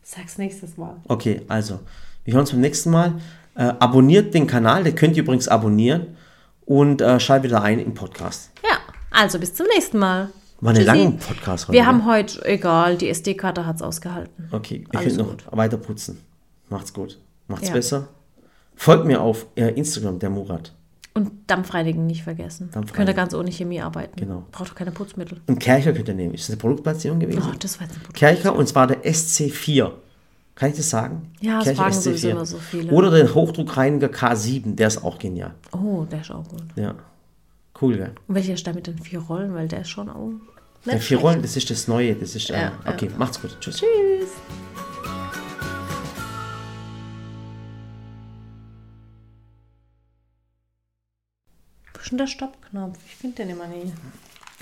[0.04, 0.98] Sag's nächstes Mal.
[1.08, 1.80] Okay, also,
[2.24, 3.16] wir hören uns beim nächsten Mal.
[3.56, 6.18] Äh, abonniert den Kanal, den könnt ihr übrigens abonnieren
[6.66, 8.52] und äh, schaltet wieder ein im Podcast.
[8.64, 8.78] Ja,
[9.10, 10.30] also bis zum nächsten Mal.
[10.66, 11.74] War eine lange Podcast heute.
[11.74, 11.88] Wir ne?
[11.88, 14.50] haben heute, egal, die SD-Karte hat's ausgehalten.
[14.52, 16.18] Okay, ihr Alles könnt noch weiter putzen.
[16.70, 17.20] Macht's gut.
[17.48, 17.74] Macht's Ja.
[17.76, 18.08] besser.
[18.76, 20.74] Folgt mir auf äh, Instagram, der Murat.
[21.14, 22.72] Und Dampfreinigen nicht vergessen.
[22.72, 22.96] Dampfreinigen.
[22.96, 24.20] Könnt ihr ganz ohne Chemie arbeiten.
[24.20, 24.44] Genau.
[24.52, 25.40] Braucht doch keine Putzmittel.
[25.46, 26.34] Und Kercher könnt ihr nehmen.
[26.34, 27.44] Ist das eine Produktplatzierung gewesen?
[27.48, 28.18] Oh, das war jetzt ein Produkt.
[28.18, 29.92] Kercher und zwar der SC4.
[30.56, 31.32] Kann ich das sagen?
[31.42, 32.92] Ja, das Kercher fragen sowieso immer so viele.
[32.92, 35.54] Oder den Hochdruckreiniger K7, der ist auch genial.
[35.72, 36.64] Oh, der ist auch gut.
[36.76, 36.96] Ja.
[37.80, 38.16] Cool, gell?
[38.28, 39.54] Und welcher ist der mit den vier Rollen?
[39.54, 40.32] Weil der ist schon auch.
[40.86, 41.18] Der nicht vier.
[41.18, 42.16] Rollen, das ist das Neue.
[42.16, 42.92] Das ist, äh, Ja, ja.
[42.94, 43.58] okay, macht's gut.
[43.60, 43.78] Tschüss.
[43.78, 44.30] Tschüss.
[51.94, 52.98] Wo ist denn der Stoppknopf?
[53.06, 53.94] Ich finde den immer nie.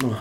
[0.04, 0.16] Oh.